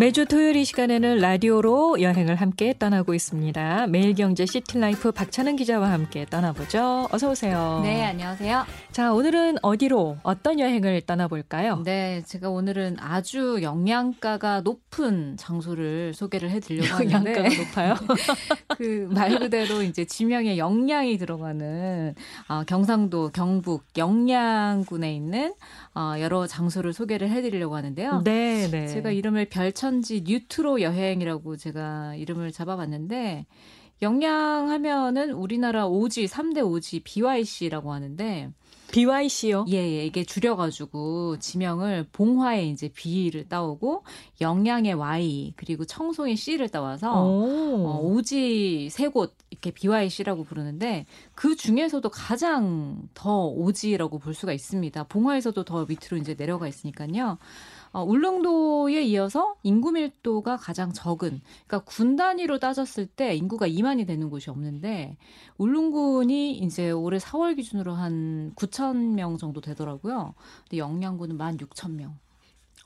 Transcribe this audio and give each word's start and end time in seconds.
매주 0.00 0.24
토요일 0.24 0.56
이 0.56 0.64
시간에는 0.64 1.18
라디오로 1.18 2.00
여행을 2.00 2.36
함께 2.36 2.72
떠나고 2.78 3.12
있습니다. 3.12 3.86
매일경제 3.88 4.46
시티라이프 4.46 5.12
박찬은 5.12 5.56
기자와 5.56 5.92
함께 5.92 6.24
떠나보죠. 6.24 7.06
어서 7.12 7.28
오세요. 7.32 7.80
네, 7.82 8.02
안녕하세요. 8.06 8.64
자, 8.92 9.12
오늘은 9.12 9.58
어디로 9.60 10.16
어떤 10.22 10.58
여행을 10.58 11.02
떠나볼까요? 11.02 11.82
네, 11.84 12.22
제가 12.24 12.48
오늘은 12.48 12.96
아주 12.98 13.58
영양가가 13.60 14.62
높은 14.62 15.36
장소를 15.36 16.14
소개를 16.14 16.48
해드리려고 16.48 16.94
하는데 16.94 17.12
영양가가 17.12 17.62
높아요. 17.62 17.94
그 18.78 19.06
말 19.12 19.38
그대로 19.38 19.82
이제 19.82 20.06
지명에 20.06 20.56
영양이 20.56 21.18
들어가는 21.18 22.14
어, 22.48 22.62
경상도 22.66 23.32
경북 23.34 23.84
영양군에 23.98 25.14
있는 25.14 25.52
어, 25.94 26.14
여러 26.20 26.46
장소를 26.46 26.94
소개를 26.94 27.28
해드리려고 27.28 27.76
하는데요. 27.76 28.22
네, 28.24 28.66
네. 28.70 28.86
제가 28.86 29.10
이름을 29.10 29.44
별천 29.50 29.89
지 30.02 30.22
뉴트로 30.26 30.80
여행이라고 30.82 31.56
제가 31.56 32.14
이름을 32.16 32.52
잡아봤는데 32.52 33.46
영양 34.02 34.70
하면은 34.70 35.32
우리나라 35.32 35.86
오지 35.86 36.24
3대 36.26 36.64
오지 36.66 37.00
BYC라고 37.00 37.92
하는데 37.92 38.50
BYC요? 38.92 39.66
예, 39.68 39.74
예, 39.76 40.04
이게 40.06 40.24
줄여가지고 40.24 41.38
지명을 41.38 42.06
봉화에 42.10 42.66
이제 42.66 42.88
B를 42.88 43.48
따오고 43.48 44.02
영양의 44.40 44.94
Y 44.94 45.52
그리고 45.56 45.84
청송의 45.84 46.34
C를 46.36 46.68
따와서 46.70 47.12
어, 47.86 48.00
오지 48.02 48.88
세 48.90 49.08
곳 49.10 49.36
이렇게 49.50 49.70
BYC라고 49.70 50.42
부르는데 50.44 51.06
그 51.34 51.54
중에서도 51.54 52.08
가장 52.08 53.02
더 53.14 53.46
오지라고 53.46 54.18
볼 54.18 54.34
수가 54.34 54.52
있습니다. 54.52 55.04
봉화에서도 55.04 55.62
더 55.64 55.84
밑으로 55.86 56.16
이제 56.16 56.34
내려가 56.34 56.66
있으니까요. 56.66 57.38
어, 57.92 58.02
울릉도에 58.04 59.02
이어서 59.02 59.56
인구 59.62 59.92
밀도가 59.92 60.56
가장 60.56 60.92
적은, 60.92 61.40
그러니까 61.66 61.78
군 61.80 62.16
단위로 62.16 62.58
따졌을 62.58 63.06
때 63.06 63.34
인구가 63.34 63.66
2만이 63.66 64.06
되는 64.06 64.30
곳이 64.30 64.50
없는데 64.50 65.16
울릉군이 65.58 66.58
이제 66.58 66.90
올해 66.90 67.18
4월 67.18 67.56
기준으로 67.56 67.92
한 67.94 68.52
9천 68.54 69.14
명 69.14 69.36
정도 69.38 69.60
되더라고요. 69.60 70.34
근데 70.64 70.78
영양군은 70.78 71.36
1만 71.36 71.60
6천 71.60 71.92
명. 71.92 72.18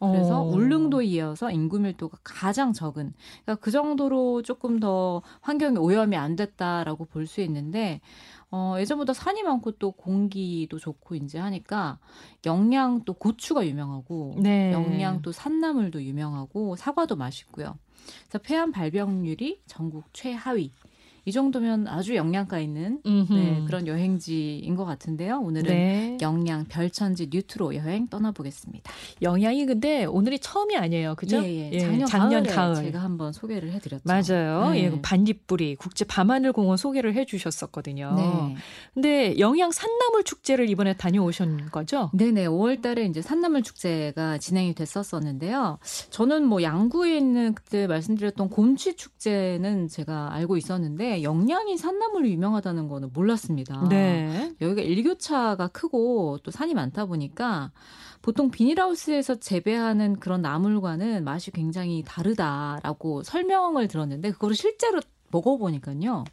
그래서 0.01 0.41
어. 0.41 0.45
울릉도에 0.45 1.05
이어서 1.07 1.51
인구 1.51 1.79
밀도가 1.79 2.19
가장 2.25 2.73
적은 2.73 3.15
그러니까 3.45 3.55
그 3.63 3.71
정도로 3.71 4.43
조금 4.43 4.81
더 4.81 5.23
환경이 5.41 5.79
오염이 5.79 6.17
안 6.17 6.37
됐다라고 6.37 7.05
볼 7.07 7.27
수 7.27 7.41
있는데 7.43 8.01
어 8.51 8.77
예전보다 8.79 9.15
산이 9.15 9.43
많고 9.43 9.73
또 9.73 9.93
공기도 9.93 10.79
좋고 10.79 11.15
이제 11.17 11.39
하니까 11.39 11.99
영양 12.45 13.03
또 13.05 13.15
고추가 13.15 13.67
유명하고 13.67 14.37
네. 14.39 14.73
영양 14.73 15.23
또 15.23 15.33
산나물도 15.33 16.03
유명하고 16.03 16.77
사과도 16.77 17.17
맛있고요. 17.17 17.77
그래서 18.29 18.39
폐암 18.43 18.73
발병률이 18.73 19.63
전국 19.67 20.05
최하위. 20.13 20.73
이 21.27 21.33
정도면 21.33 21.89
아주 21.89 22.15
영양가 22.17 22.59
있는. 22.59 23.01
네, 23.05 23.63
그런 23.67 23.87
여행지인 23.87 24.75
것 24.77 24.85
같은데요. 24.85 25.41
오늘은 25.41 25.69
네. 25.69 26.19
영양 26.21 26.65
별천지 26.65 27.29
뉴트로 27.33 27.75
여행 27.77 28.09
떠나보겠습니다. 28.09 28.93
영양이 29.23 29.65
근데 29.67 30.05
오늘이 30.05 30.39
처음이 30.39 30.77
아니에요. 30.77 31.15
그죠? 31.15 31.43
예, 31.43 31.71
예. 31.73 31.79
작년, 31.79 32.07
작년 32.07 32.43
가을에 32.43 32.55
가을. 32.55 32.75
제가 32.75 32.99
한번 33.03 33.33
소개를 33.33 33.73
해드렸죠. 33.73 34.03
맞아요. 34.05 34.71
네. 34.71 34.85
예, 34.85 34.91
그 34.91 35.01
반딧불이 35.01 35.77
국제 35.77 36.05
밤하늘 36.05 36.53
공원 36.53 36.77
소개를 36.77 37.15
해 37.15 37.25
주셨었거든요. 37.25 38.15
네. 38.17 38.57
근데 38.93 39.39
영양 39.39 39.71
산나물 39.71 40.25
축제를 40.25 40.69
이번에 40.69 40.95
다녀오신 40.95 41.71
거죠? 41.71 42.11
네네. 42.13 42.47
5월 42.49 42.83
달에 42.83 43.07
이제 43.07 43.23
산나물 43.23 43.63
축제가 43.63 44.39
진행이 44.39 44.75
됐었었는데요. 44.75 45.79
저는 46.11 46.45
뭐 46.45 46.63
양구에 46.63 47.17
있는 47.17 47.55
그때 47.55 47.87
말씀드렸던 47.87 48.51
곰취 48.51 48.97
축제는 48.97 49.89
제가 49.89 50.35
알고 50.35 50.57
있었는데 50.57 51.14
영양이 51.23 51.77
산나물로 51.77 52.29
유명하다는 52.29 52.89
거는 52.89 53.11
몰랐습니다. 53.13 53.89
네. 53.89 54.55
여기가 54.61 54.83
일교차가 54.83 55.69
크고 55.69 56.39
또 56.43 56.51
산이 56.51 56.75
많다 56.75 57.07
보니까 57.07 57.73
보통 58.23 58.51
비닐하우스에서 58.51 59.37
재배하는 59.37 60.19
그런 60.19 60.43
나물과는 60.43 61.25
맛이 61.25 61.51
굉장히 61.51 62.03
다르다라고 62.07 63.23
설명을 63.23 63.89
들었는데 63.89 64.33
그거를 64.33 64.57
실제로 64.57 65.01
먹어보니까요. 65.31 66.25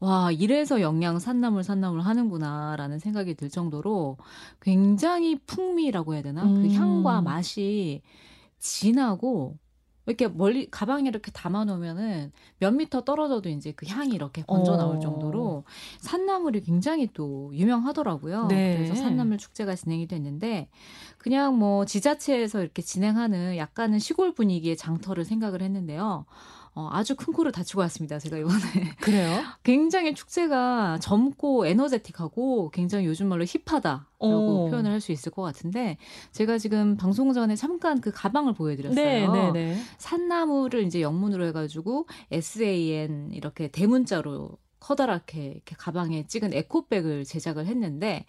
와, 0.00 0.30
이래서 0.30 0.80
영양 0.80 1.18
산나물 1.18 1.62
산나물 1.62 2.00
하는구나라는 2.00 2.98
생각이 2.98 3.34
들 3.34 3.50
정도로 3.50 4.16
굉장히 4.60 5.38
풍미라고 5.46 6.14
해야 6.14 6.22
되나? 6.22 6.44
음. 6.44 6.62
그 6.62 6.74
향과 6.74 7.20
맛이 7.20 8.00
진하고 8.58 9.58
이렇게 10.10 10.28
멀리 10.28 10.68
가방에 10.70 11.08
이렇게 11.08 11.30
담아 11.30 11.64
놓으면은 11.64 12.32
몇 12.58 12.72
미터 12.74 13.02
떨어져도 13.02 13.48
이제 13.48 13.72
그 13.72 13.86
향이 13.86 14.14
이렇게 14.14 14.42
번져 14.44 14.76
나올 14.76 14.96
어. 14.96 14.98
정도로 14.98 15.64
산나물이 16.00 16.62
굉장히 16.62 17.08
또 17.12 17.50
유명하더라고요. 17.54 18.46
네. 18.48 18.76
그래서 18.76 18.94
산나물 18.94 19.38
축제가 19.38 19.74
진행이 19.76 20.08
됐는데 20.08 20.68
그냥 21.18 21.58
뭐 21.58 21.84
지자체에서 21.84 22.60
이렇게 22.60 22.82
진행하는 22.82 23.56
약간은 23.56 23.98
시골 23.98 24.34
분위기의 24.34 24.76
장터를 24.76 25.24
생각을 25.24 25.62
했는데요. 25.62 26.26
어, 26.74 26.88
아주 26.92 27.16
큰 27.16 27.32
코를 27.32 27.50
다치고 27.50 27.80
왔습니다. 27.80 28.18
제가 28.18 28.38
이번에 28.38 28.54
그래요? 29.00 29.42
굉장히 29.64 30.14
축제가 30.14 30.98
젊고 31.00 31.66
에너제틱하고 31.66 32.70
굉장히 32.70 33.06
요즘 33.06 33.26
말로 33.28 33.44
힙하다 33.44 34.06
라고 34.20 34.66
오. 34.66 34.70
표현을 34.70 34.90
할 34.92 35.00
수 35.00 35.12
있을 35.12 35.32
것 35.32 35.42
같은데 35.42 35.96
제가 36.32 36.58
지금 36.58 36.96
방송 36.96 37.32
전에 37.32 37.56
잠깐 37.56 38.00
그 38.00 38.10
가방을 38.12 38.52
보여드렸어요. 38.52 38.94
네, 38.94 39.26
네, 39.26 39.52
네. 39.52 39.82
산나물을 39.98 40.84
이제 40.84 41.00
영문으로 41.00 41.46
해가지고 41.46 42.06
SAN 42.30 43.30
이렇게 43.32 43.68
대문자로 43.68 44.58
커다랗게 44.80 45.44
이렇게 45.46 45.74
가방에 45.78 46.26
찍은 46.26 46.54
에코백을 46.54 47.24
제작을 47.24 47.66
했는데 47.66 48.24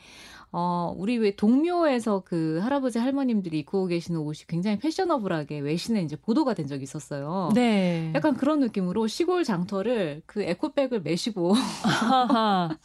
어 0.54 0.94
우리 0.98 1.18
왜 1.18 1.36
동묘에서 1.36 2.24
그 2.26 2.60
할아버지 2.62 3.00
할머님들이 3.00 3.60
입고 3.60 3.88
계시는 3.88 4.20
옷이 4.20 4.46
굉장히 4.48 4.78
패셔너블하게 4.80 5.60
외신에 5.60 6.02
이제 6.02 6.16
보도가 6.16 6.54
된 6.54 6.68
적이 6.68 6.84
있었어요. 6.84 7.52
네. 7.54 8.12
약간 8.16 8.36
그런 8.36 8.60
느낌으로 8.60 9.08
시골 9.08 9.44
장터를 9.44 10.24
그 10.26 10.42
에코백을 10.42 11.02
메시고. 11.02 11.54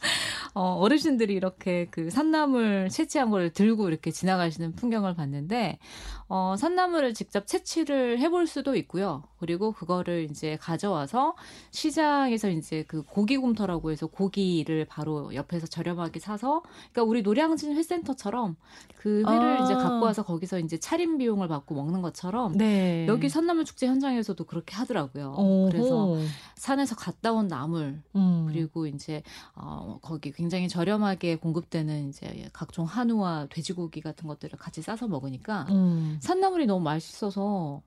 어, 0.53 0.73
어르신들이 0.79 1.33
이렇게 1.35 1.87
그 1.91 2.09
산나물 2.09 2.89
채취한 2.89 3.29
걸 3.29 3.51
들고 3.51 3.89
이렇게 3.89 4.09
지나가시는 4.09 4.73
풍경을 4.73 5.13
봤는데, 5.13 5.77
어, 6.29 6.55
산나물을 6.57 7.13
직접 7.13 7.45
채취를 7.45 8.19
해볼 8.19 8.47
수도 8.47 8.75
있고요. 8.75 9.23
그리고 9.39 9.71
그거를 9.71 10.27
이제 10.31 10.57
가져와서 10.59 11.35
시장에서 11.71 12.49
이제 12.49 12.83
그 12.87 13.03
고기 13.03 13.37
곰터라고 13.37 13.91
해서 13.91 14.07
고기를 14.07 14.85
바로 14.85 15.33
옆에서 15.35 15.67
저렴하게 15.67 16.19
사서, 16.19 16.63
그러니까 16.91 17.03
우리 17.03 17.21
노량 17.21 17.56
진 17.57 17.75
회센터처럼 17.75 18.55
그 18.95 19.23
회를 19.27 19.61
아. 19.61 19.63
이제 19.63 19.73
갖고 19.73 20.05
와서 20.05 20.23
거기서 20.23 20.59
이제 20.59 20.77
차림 20.77 21.17
비용을 21.17 21.47
받고 21.47 21.75
먹는 21.75 22.01
것처럼 22.01 22.57
네. 22.57 23.05
여기 23.07 23.29
산나물 23.29 23.65
축제 23.65 23.87
현장에서도 23.87 24.43
그렇게 24.45 24.75
하더라고요. 24.75 25.33
오호. 25.37 25.69
그래서 25.71 26.15
산에서 26.55 26.95
갔다 26.95 27.33
온 27.33 27.47
나물, 27.47 28.01
음. 28.15 28.45
그리고 28.47 28.87
이제 28.87 29.23
어 29.55 29.99
거기 30.01 30.31
굉장히 30.31 30.67
저렴하게 30.67 31.37
공급되는 31.37 32.09
이제 32.09 32.49
각종 32.53 32.85
한우와 32.85 33.47
돼지고기 33.49 34.01
같은 34.01 34.27
것들을 34.27 34.57
같이 34.57 34.81
싸서 34.81 35.07
먹으니까 35.07 35.67
음. 35.69 36.17
산나물이 36.21 36.65
너무 36.67 36.83
맛있어서 36.83 37.81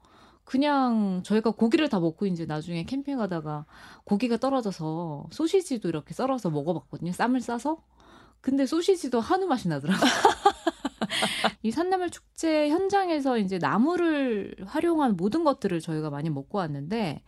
그냥 0.45 1.23
저희가 1.23 1.53
고기를 1.53 1.89
다 1.89 2.01
먹고 2.01 2.27
이제 2.27 2.45
나중에 2.45 2.85
캠핑하다가 2.85 3.67
고기가 4.03 4.37
떨어져서 4.37 5.27
소시지도 5.31 5.89
이렇게 5.89 6.13
썰어서 6.13 6.51
먹어봤거든요. 6.51 7.13
쌈을 7.13 7.41
싸서. 7.41 7.79
근데 8.41 8.67
소시지도 8.67 9.21
한우 9.21 9.47
맛이 9.47 9.69
나더라고요. 9.69 10.11
이 11.63 11.71
산나물 11.71 12.11
축제 12.11 12.69
현장에서 12.71 13.39
이제 13.39 13.59
나물을 13.59 14.57
활용한 14.67 15.17
모든 15.17 15.45
것들을 15.45 15.81
저희가 15.81 16.11
많이 16.11 16.31
먹고 16.31 16.59
왔는데 16.59 17.23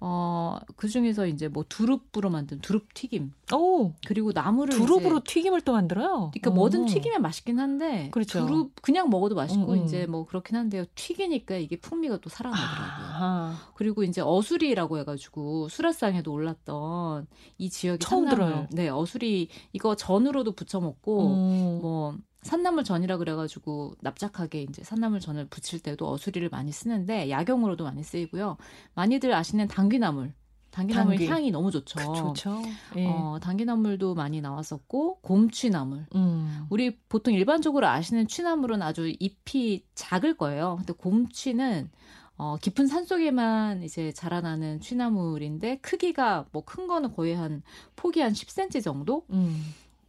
어, 0.00 0.58
그 0.76 0.88
중에서 0.88 1.26
이제 1.26 1.48
뭐 1.48 1.64
두릅으로 1.68 2.30
만든 2.30 2.60
두릅 2.60 2.92
튀김. 2.94 3.32
오, 3.54 3.92
그리고 4.06 4.32
나물을 4.32 4.76
두릅으로 4.76 5.18
이제 5.18 5.34
튀김을 5.34 5.60
또 5.62 5.72
만들어요. 5.72 6.30
그러니까 6.32 6.50
뭐든 6.50 6.82
오. 6.82 6.86
튀기면 6.86 7.22
맛있긴 7.22 7.58
한데 7.58 8.08
그렇죠. 8.10 8.46
두릅 8.46 8.72
그냥 8.82 9.08
먹어도 9.10 9.34
맛있고 9.34 9.72
음, 9.72 9.78
음. 9.78 9.84
이제 9.84 10.06
뭐 10.06 10.26
그렇긴 10.26 10.56
한데요. 10.56 10.84
튀기니까 10.94 11.56
이게 11.56 11.76
풍미가 11.76 12.18
또 12.18 12.28
살아나더라고요. 12.30 13.06
아하. 13.06 13.54
그리고 13.74 14.02
이제 14.02 14.20
어수리라고 14.20 14.98
해 14.98 15.04
가지고 15.04 15.68
수라상에도 15.68 16.32
올랐던 16.32 17.26
이 17.58 17.70
지역의 17.70 17.98
처음 18.00 18.24
산나물. 18.26 18.36
들어요. 18.52 18.66
네, 18.72 18.88
어수리 18.88 19.48
이거 19.72 19.94
전으로도 19.94 20.52
부쳐 20.52 20.80
먹고 20.80 21.28
음. 21.28 21.78
뭐 21.80 22.16
산나물 22.44 22.84
전이라 22.84 23.16
그래가지고 23.16 23.94
납작하게 24.00 24.62
이제 24.62 24.84
산나물 24.84 25.18
전을 25.18 25.46
부칠 25.48 25.80
때도 25.80 26.08
어수리를 26.12 26.48
많이 26.50 26.70
쓰는데 26.72 27.30
약용으로도 27.30 27.84
많이 27.84 28.02
쓰이고요. 28.04 28.56
많이들 28.94 29.32
아시는 29.34 29.66
당귀나물. 29.66 30.32
당귀나물 30.70 31.14
당귀. 31.16 31.26
향이 31.28 31.50
너무 31.52 31.70
좋죠. 31.70 31.98
좋죠. 32.14 32.60
예. 32.96 33.06
어, 33.06 33.38
당귀나물도 33.40 34.14
많이 34.14 34.40
나왔었고 34.40 35.20
곰취나물. 35.20 36.06
음. 36.14 36.66
우리 36.68 36.98
보통 37.08 37.32
일반적으로 37.32 37.86
아시는 37.88 38.26
취나물은 38.28 38.82
아주 38.82 39.10
잎이 39.20 39.84
작을 39.94 40.36
거예요. 40.36 40.74
근데 40.78 40.92
곰취는 40.92 41.90
어, 42.36 42.56
깊은 42.60 42.88
산 42.88 43.04
속에만 43.04 43.84
이제 43.84 44.10
자라나는 44.12 44.80
취나물인데 44.80 45.78
크기가 45.78 46.46
뭐 46.50 46.64
큰 46.64 46.88
거는 46.88 47.14
거의 47.14 47.36
한 47.36 47.62
폭이 47.94 48.20
한 48.20 48.32
10cm 48.32 48.82
정도? 48.82 49.24
음. 49.30 49.64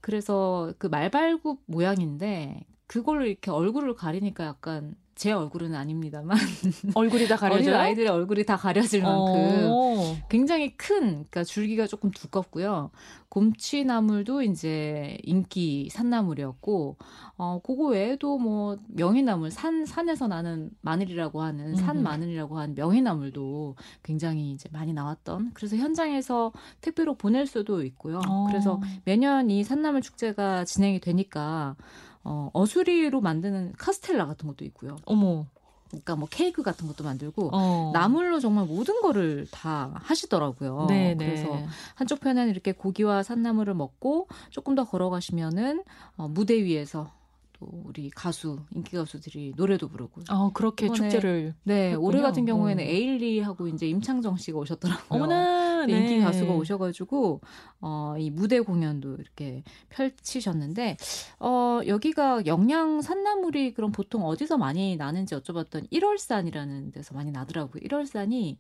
그래서 0.06 0.72
그 0.78 0.86
말발굽 0.86 1.64
모양인데 1.66 2.64
그걸로 2.86 3.26
이렇게 3.26 3.50
얼굴을 3.50 3.96
가리니까 3.96 4.46
약간 4.46 4.96
제 5.16 5.32
얼굴은 5.32 5.74
아닙니다만 5.74 6.38
얼굴이 6.94 7.28
다 7.28 7.38
가려져 7.38 7.74
아이들의 7.78 8.10
얼굴이 8.10 8.44
다 8.44 8.58
가려질 8.58 9.02
만큼 9.02 9.70
어. 9.72 10.18
굉장히 10.30 10.76
큰 10.76 11.00
그러니까 11.00 11.46
줄기가 11.46 11.88
조금 11.88 12.12
두껍고요. 12.12 12.92
곰취나물도 13.30 14.44
이제 14.44 15.18
인기 15.24 15.90
산나물이었고 15.90 16.98
어 17.38 17.60
그거 17.64 17.88
외에도 17.88 18.38
뭐 18.38 18.78
명이나물 18.88 19.52
산 19.52 19.86
산에서 19.86 20.28
나는 20.28 20.70
마늘이라고 20.82 21.42
하는 21.42 21.76
산 21.76 22.04
마늘이라고 22.04 22.58
하는 22.58 22.76
명이나물도 22.76 23.76
굉장히 24.04 24.52
이제 24.52 24.68
많이 24.74 24.92
나왔던 24.92 25.52
그래서 25.54 25.78
현장에서 25.78 26.52
택배로 26.82 27.16
보낼 27.16 27.46
수도 27.46 27.84
있고요. 27.84 28.20
어. 28.28 28.48
그래서 28.50 28.82
매년 29.06 29.50
이 29.50 29.64
산나물 29.64 30.02
축제가 30.02 30.66
진행이 30.66 31.00
되니까 31.00 31.78
어, 32.26 32.50
어수리로 32.54 33.22
만드는 33.22 33.74
카스텔라 33.78 34.26
같은 34.26 34.48
것도 34.48 34.66
있고요. 34.66 34.98
어머. 35.06 35.46
그러니까 35.90 36.16
뭐 36.16 36.28
케이크 36.30 36.64
같은 36.64 36.88
것도 36.88 37.04
만들고 37.04 37.52
어. 37.54 37.92
나물로 37.94 38.40
정말 38.40 38.66
모든 38.66 39.00
거를 39.02 39.48
다 39.52 39.92
하시더라고요. 39.96 40.88
네네. 40.90 41.14
네. 41.16 41.26
그래서 41.26 41.58
한쪽 41.94 42.20
편에는 42.20 42.50
이렇게 42.50 42.72
고기와 42.72 43.24
산나물을 43.24 43.74
먹고 43.76 44.28
조금 44.50 44.76
더 44.76 44.84
걸어가시면은 44.84 45.84
어, 46.18 46.28
무대 46.28 46.56
위에서 46.64 47.12
또 47.60 47.68
우리 47.86 48.10
가수 48.10 48.60
인기 48.72 48.98
가수들이 48.98 49.54
노래도 49.56 49.88
부르고. 49.88 50.22
아 50.30 50.50
그렇게 50.54 50.90
축제를. 50.90 51.56
네 51.64 51.92
했군요. 51.92 52.06
올해 52.06 52.22
같은 52.22 52.46
경우에는 52.46 52.84
어. 52.84 52.88
에일리하고 52.88 53.68
이제 53.70 53.88
임창정 53.88 54.38
씨가 54.38 54.58
오셨더라고요. 54.60 55.06
어머나 55.10 55.86
네. 55.86 55.98
인기 55.98 56.20
가수가 56.20 56.54
오셔가지고 56.54 57.42
어이 57.80 58.30
무대 58.30 58.60
공연도 58.60 59.16
이렇게 59.16 59.64
펼치셨는데 59.90 60.98
어 61.40 61.80
여기가 61.86 62.46
영양 62.46 63.02
산나물이 63.02 63.74
그럼 63.74 63.92
보통 63.92 64.26
어디서 64.26 64.58
많이 64.58 64.98
나는지 64.98 65.36
여쭤봤더니 65.36 65.92
1월산이라는 65.92 66.94
데서 66.94 67.14
많이 67.14 67.32
나더라고요. 67.32 67.82
1월산이 67.82 68.58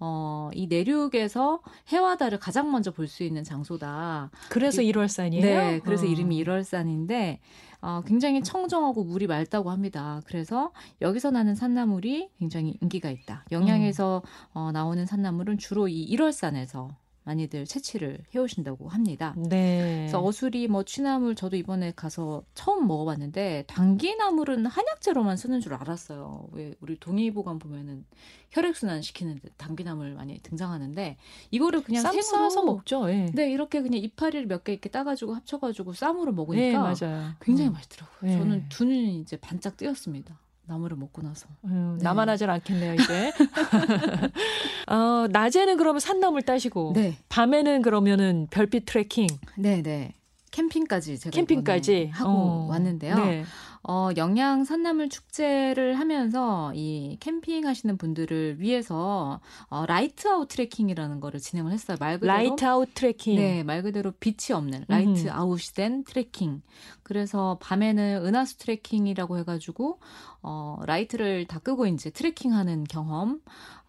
어, 0.00 0.50
이 0.54 0.66
내륙에서 0.66 1.60
해와 1.88 2.16
달을 2.16 2.38
가장 2.38 2.70
먼저 2.72 2.90
볼 2.90 3.06
수 3.08 3.22
있는 3.22 3.44
장소다. 3.44 4.30
그래서 4.50 4.82
1월산이에요? 4.82 5.40
네, 5.40 5.80
그래서 5.84 6.04
어. 6.04 6.08
이름이 6.08 6.42
1월산인데 6.44 7.38
어, 7.80 8.02
굉장히 8.06 8.42
청정하고 8.42 9.04
물이 9.04 9.26
맑다고 9.26 9.70
합니다. 9.70 10.20
그래서 10.26 10.72
여기서 11.02 11.30
나는 11.30 11.54
산나물이 11.54 12.30
굉장히 12.38 12.76
인기가 12.80 13.10
있다. 13.10 13.44
영양에서 13.52 14.22
음. 14.24 14.48
어, 14.54 14.72
나오는 14.72 15.04
산나물은 15.04 15.58
주로 15.58 15.86
이 15.88 16.06
1월산에서 16.16 16.88
많이들 17.24 17.64
채취를 17.64 18.18
해오신다고 18.34 18.88
합니다. 18.88 19.34
네. 19.36 20.00
그래서 20.00 20.22
어수리, 20.22 20.68
뭐 20.68 20.82
취나물 20.82 21.34
저도 21.34 21.56
이번에 21.56 21.92
가서 21.96 22.42
처음 22.54 22.86
먹어봤는데 22.86 23.64
당귀나물은 23.66 24.66
한약재로만 24.66 25.36
쓰는 25.36 25.60
줄 25.60 25.74
알았어요. 25.74 26.48
왜 26.52 26.74
우리 26.80 26.98
동의보감 26.98 27.58
보면은 27.58 28.04
혈액순환 28.50 29.02
시키는 29.02 29.40
데 29.40 29.48
당귀나물 29.56 30.14
많이 30.14 30.38
등장하는데 30.40 31.16
이거를 31.50 31.82
그냥 31.82 32.02
생으로 32.12 32.64
먹죠. 32.64 33.10
예. 33.10 33.30
네, 33.32 33.50
이렇게 33.50 33.82
그냥 33.82 34.00
이파리를 34.00 34.46
몇 34.46 34.64
개 34.64 34.72
이렇게 34.72 34.88
따가지고 34.88 35.34
합쳐가지고 35.34 35.92
쌈으로 35.92 36.32
먹으니까 36.32 36.94
네. 36.94 37.06
굉장히 37.40 37.70
음. 37.70 37.72
맛있더라고요. 37.74 38.30
네. 38.30 38.38
저는 38.38 38.68
두 38.70 38.84
눈이 38.84 39.20
이제 39.20 39.36
반짝 39.36 39.76
뜨였습니다. 39.76 40.38
나무를 40.66 40.96
먹고 40.96 41.22
나서. 41.22 41.46
음, 41.64 41.96
네. 41.98 42.04
나만 42.04 42.28
하진 42.28 42.48
않겠네요, 42.48 42.94
이제. 42.94 43.32
어, 44.88 45.26
낮에는 45.30 45.76
그러면 45.76 46.00
산나물 46.00 46.42
따시고, 46.42 46.92
네. 46.94 47.16
밤에는 47.28 47.82
그러면은 47.82 48.46
별빛 48.50 48.86
트레킹. 48.86 49.26
네, 49.58 49.82
네. 49.82 50.14
캠핑까지 50.54 51.18
제가 51.18 51.34
캠핑까지 51.34 52.10
하고 52.12 52.30
어. 52.30 52.66
왔는데요. 52.70 53.16
네. 53.16 53.44
어, 53.86 54.10
영양 54.16 54.64
산나물 54.64 55.10
축제를 55.10 55.98
하면서 55.98 56.72
이 56.74 57.18
캠핑 57.20 57.66
하시는 57.66 57.98
분들을 57.98 58.60
위해서 58.60 59.40
어, 59.68 59.84
light 59.86 60.26
out 60.28 60.46
트레킹이라는 60.48 61.20
거를 61.20 61.40
진행을 61.40 61.72
했어요. 61.72 61.96
말 62.00 62.18
그대로 62.18 62.32
light 62.32 62.64
out 62.64 62.88
트레킹. 62.94 63.36
네, 63.36 63.62
말 63.62 63.82
그대로 63.82 64.12
빛이 64.12 64.54
없는 64.56 64.86
light 64.88 65.26
음. 65.26 65.30
out이 65.30 65.74
된 65.74 66.04
트레킹. 66.04 66.62
그래서 67.02 67.58
밤에는 67.60 68.24
은하수 68.24 68.56
트레킹이라고 68.58 69.38
해 69.38 69.44
가지고 69.44 69.98
어, 70.40 70.78
라이트를 70.86 71.46
다 71.46 71.58
끄고 71.58 71.86
이제 71.86 72.10
트레킹하는 72.10 72.84
경험. 72.84 73.40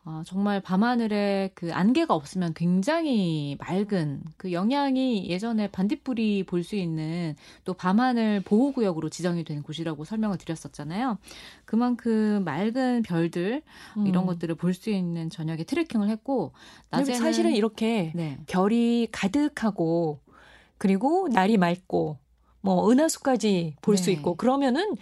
어, 0.08 0.22
정말 0.24 0.62
밤하늘에 0.62 1.50
그 1.56 1.74
안개가 1.74 2.14
없으면 2.14 2.54
굉장히 2.54 3.58
맑은 3.60 4.22
그 4.38 4.52
영양이 4.52 5.28
예전에 5.28 5.68
반딧불이 5.68 6.44
볼 6.46 6.64
수 6.66 6.76
있는 6.76 7.36
또 7.64 7.74
밤하늘 7.74 8.42
보호구역으로 8.42 9.10
지정이 9.10 9.44
된 9.44 9.62
곳이라고 9.62 10.04
설명을 10.04 10.38
드렸었잖아요. 10.40 11.18
그만큼 11.66 12.44
맑은 12.44 13.04
별들 13.04 13.62
음. 13.98 14.08
이런 14.08 14.26
것들을 14.26 14.56
볼 14.56 14.74
수 14.74 14.90
있는 14.90 15.30
저녁에 15.30 15.64
트레킹을 15.64 16.10
했고 16.10 16.54
낮에는 16.90 17.20
사실은 17.20 17.52
이렇게 17.56 18.12
네. 18.16 18.38
별이 18.48 19.08
가득하고 19.12 20.20
그리고 20.78 21.30
날이 21.32 21.58
맑고 21.58 22.18
뭐 22.62 22.92
은하수까지 22.92 23.76
볼수 23.82 24.06
네. 24.06 24.14
있고 24.14 24.36
그러면은 24.36 24.96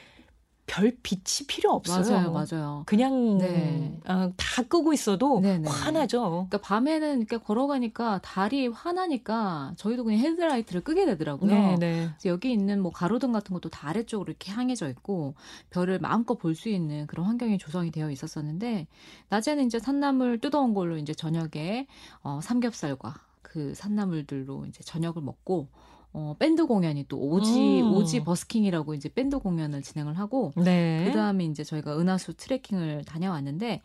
별 0.65 0.95
빛이 1.03 1.45
필요 1.47 1.71
없어요. 1.71 2.31
맞아요, 2.31 2.31
맞아요. 2.31 2.83
그냥 2.85 3.37
네. 3.37 3.99
어, 4.07 4.31
다 4.37 4.63
끄고 4.63 4.93
있어도 4.93 5.41
네네. 5.41 5.67
환하죠. 5.69 6.47
그러니까 6.49 6.57
밤에는 6.59 7.17
이렇게 7.19 7.37
걸어가니까 7.37 8.21
달이 8.23 8.67
환하니까 8.67 9.73
저희도 9.75 10.05
그냥 10.05 10.21
헤드라이트를 10.21 10.81
끄게 10.81 11.05
되더라고요. 11.05 11.51
네네. 11.51 11.77
그래서 11.77 12.29
여기 12.29 12.51
있는 12.53 12.81
뭐 12.81 12.91
가로등 12.91 13.33
같은 13.33 13.53
것도 13.53 13.69
다 13.69 13.89
아래쪽으로 13.89 14.31
이렇게 14.31 14.51
향해져 14.51 14.87
있고 14.89 15.35
별을 15.69 15.99
마음껏 15.99 16.35
볼 16.37 16.53
수 16.55 16.69
있는 16.69 17.07
그런 17.07 17.25
환경이 17.25 17.57
조성이 17.57 17.91
되어 17.91 18.09
있었었는데 18.11 18.87
낮에는 19.29 19.65
이제 19.65 19.79
산나물 19.79 20.39
뜯어온 20.39 20.73
걸로 20.73 20.97
이제 20.97 21.13
저녁에 21.13 21.87
어, 22.21 22.39
삼겹살과 22.41 23.15
그 23.41 23.73
산나물들로 23.75 24.65
이제 24.67 24.81
저녁을 24.83 25.21
먹고 25.21 25.67
어, 26.13 26.35
밴드 26.37 26.65
공연이 26.65 27.05
또 27.07 27.17
오지 27.19 27.81
음. 27.81 27.93
오지 27.93 28.23
버스킹이라고 28.23 28.93
이제 28.93 29.09
밴드 29.09 29.39
공연을 29.39 29.81
진행을 29.81 30.17
하고 30.19 30.53
네. 30.55 31.05
그다음에 31.07 31.45
이제 31.45 31.63
저희가 31.63 31.99
은하수 31.99 32.35
트레킹을 32.35 33.03
다녀왔는데 33.05 33.81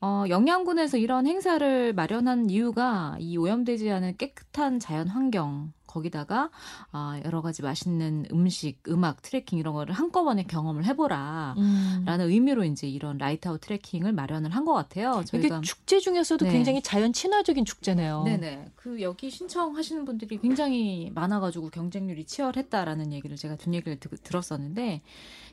어, 0.00 0.24
영양군에서 0.28 0.96
이런 0.96 1.26
행사를 1.26 1.92
마련한 1.92 2.50
이유가 2.50 3.16
이 3.20 3.36
오염되지 3.36 3.90
않은 3.90 4.16
깨끗한 4.16 4.78
자연 4.78 5.08
환경 5.08 5.72
거기다가 5.92 6.50
아, 6.90 7.20
여러 7.24 7.42
가지 7.42 7.62
맛있는 7.62 8.26
음식, 8.32 8.78
음악, 8.88 9.20
트레킹 9.22 9.58
이런 9.58 9.74
거를 9.74 9.94
한꺼번에 9.94 10.44
경험을 10.44 10.84
해보라. 10.86 11.54
음. 11.58 12.02
라는 12.06 12.28
의미로 12.30 12.64
이제 12.64 12.88
이런 12.88 13.18
light 13.18 13.44
out 13.44 13.60
트레킹을 13.60 14.12
마련을 14.12 14.50
한 14.50 14.62
것 14.62 14.74
같아요. 14.74 15.24
저희가 15.26 15.60
축제 15.62 15.98
중에서도 15.98 16.44
네. 16.44 16.52
굉장히 16.52 16.80
자연 16.82 17.12
친화적인 17.12 17.64
축제네요. 17.64 18.22
네네. 18.24 18.66
그 18.76 19.02
여기 19.02 19.28
신청하시는 19.28 20.04
분들이 20.04 20.38
굉장히 20.38 21.10
많아가지고 21.14 21.70
경쟁률이 21.70 22.24
치열했다라는 22.24 23.12
얘기를 23.12 23.36
제가 23.36 23.56
뒷 23.56 23.74
얘기를 23.74 23.98
드, 23.98 24.08
들었었는데 24.08 25.02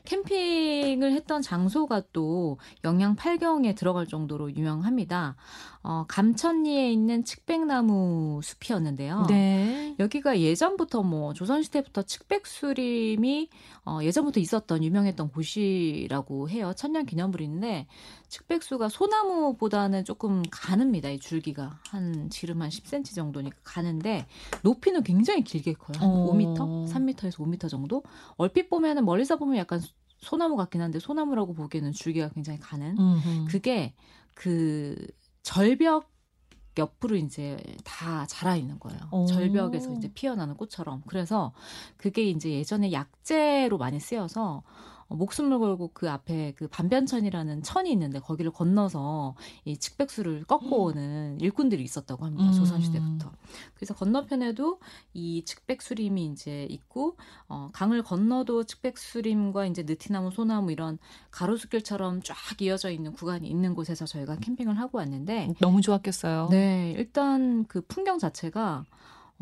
캠핑을 0.04 1.12
했던 1.12 1.42
장소가 1.42 2.02
또 2.12 2.58
영양 2.84 3.16
8경에 3.16 3.76
들어갈 3.76 4.06
정도로 4.06 4.54
유명합니다. 4.54 5.36
어, 5.82 6.04
감천리에 6.08 6.92
있는 6.92 7.24
측백나무 7.24 8.40
숲이었는데요. 8.42 9.26
네. 9.28 9.94
여기가 9.98 10.40
예전부터 10.40 11.02
뭐 11.02 11.32
조선시대부터 11.32 12.02
측백수림이 12.02 13.48
어, 13.86 14.00
예전부터 14.02 14.40
있었던 14.40 14.84
유명했던 14.84 15.30
곳이라고 15.30 16.50
해요. 16.50 16.72
천년 16.76 17.06
기념물인데 17.06 17.86
측백수가 18.30 18.88
소나무보다는 18.88 20.04
조금 20.04 20.42
가늡니다. 20.44 21.12
이 21.12 21.18
줄기가 21.18 21.78
한 21.88 22.30
지름 22.30 22.62
한 22.62 22.70
10cm 22.70 23.14
정도니까 23.14 23.58
가는데 23.64 24.26
높이는 24.62 25.02
굉장히 25.02 25.42
길게 25.42 25.74
커요. 25.74 25.98
한 25.98 26.08
어. 26.08 26.32
5m, 26.32 26.88
3m에서 26.88 27.36
5m 27.36 27.68
정도. 27.68 28.02
얼핏 28.36 28.70
보면은 28.70 29.04
멀리서 29.04 29.36
보면 29.36 29.56
약간 29.56 29.80
소나무 30.18 30.56
같긴 30.56 30.80
한데 30.80 30.98
소나무라고 31.00 31.54
보기에는 31.54 31.92
줄기가 31.92 32.28
굉장히 32.30 32.58
가는. 32.60 32.96
음흠. 32.98 33.46
그게 33.48 33.94
그 34.34 34.96
절벽 35.42 36.08
옆으로 36.78 37.16
이제 37.16 37.58
다 37.84 38.26
자라 38.26 38.54
있는 38.54 38.78
거예요. 38.78 39.00
오. 39.10 39.26
절벽에서 39.26 39.92
이제 39.94 40.08
피어나는 40.14 40.54
꽃처럼. 40.56 41.02
그래서 41.06 41.52
그게 41.96 42.22
이제 42.22 42.50
예전에 42.50 42.92
약재로 42.92 43.76
많이 43.76 43.98
쓰여서 43.98 44.62
어, 44.62 44.99
목숨을 45.10 45.58
걸고 45.58 45.90
그 45.92 46.08
앞에 46.08 46.54
그 46.56 46.68
반변천이라는 46.68 47.62
천이 47.62 47.90
있는데 47.92 48.20
거기를 48.20 48.52
건너서 48.52 49.34
이 49.64 49.76
측백수를 49.76 50.44
꺾고 50.44 50.84
오는 50.84 51.40
일꾼들이 51.40 51.82
있었다고 51.82 52.24
합니다. 52.24 52.46
음. 52.46 52.52
조선시대부터. 52.52 53.32
그래서 53.74 53.94
건너편에도 53.94 54.78
이 55.12 55.44
측백수림이 55.44 56.26
이제 56.26 56.66
있고 56.70 57.16
어, 57.48 57.70
강을 57.72 58.02
건너도 58.02 58.64
측백수림과 58.64 59.66
이제 59.66 59.82
느티나무, 59.82 60.30
소나무 60.30 60.70
이런 60.72 60.98
가로수길처럼 61.30 62.22
쫙 62.22 62.36
이어져 62.60 62.90
있는 62.90 63.12
구간이 63.12 63.48
있는 63.48 63.74
곳에서 63.74 64.06
저희가 64.06 64.36
캠핑을 64.36 64.78
하고 64.78 64.98
왔는데 64.98 65.54
너무 65.60 65.80
좋았겠어요. 65.80 66.48
네, 66.50 66.94
일단 66.96 67.64
그 67.66 67.80
풍경 67.82 68.18
자체가 68.18 68.84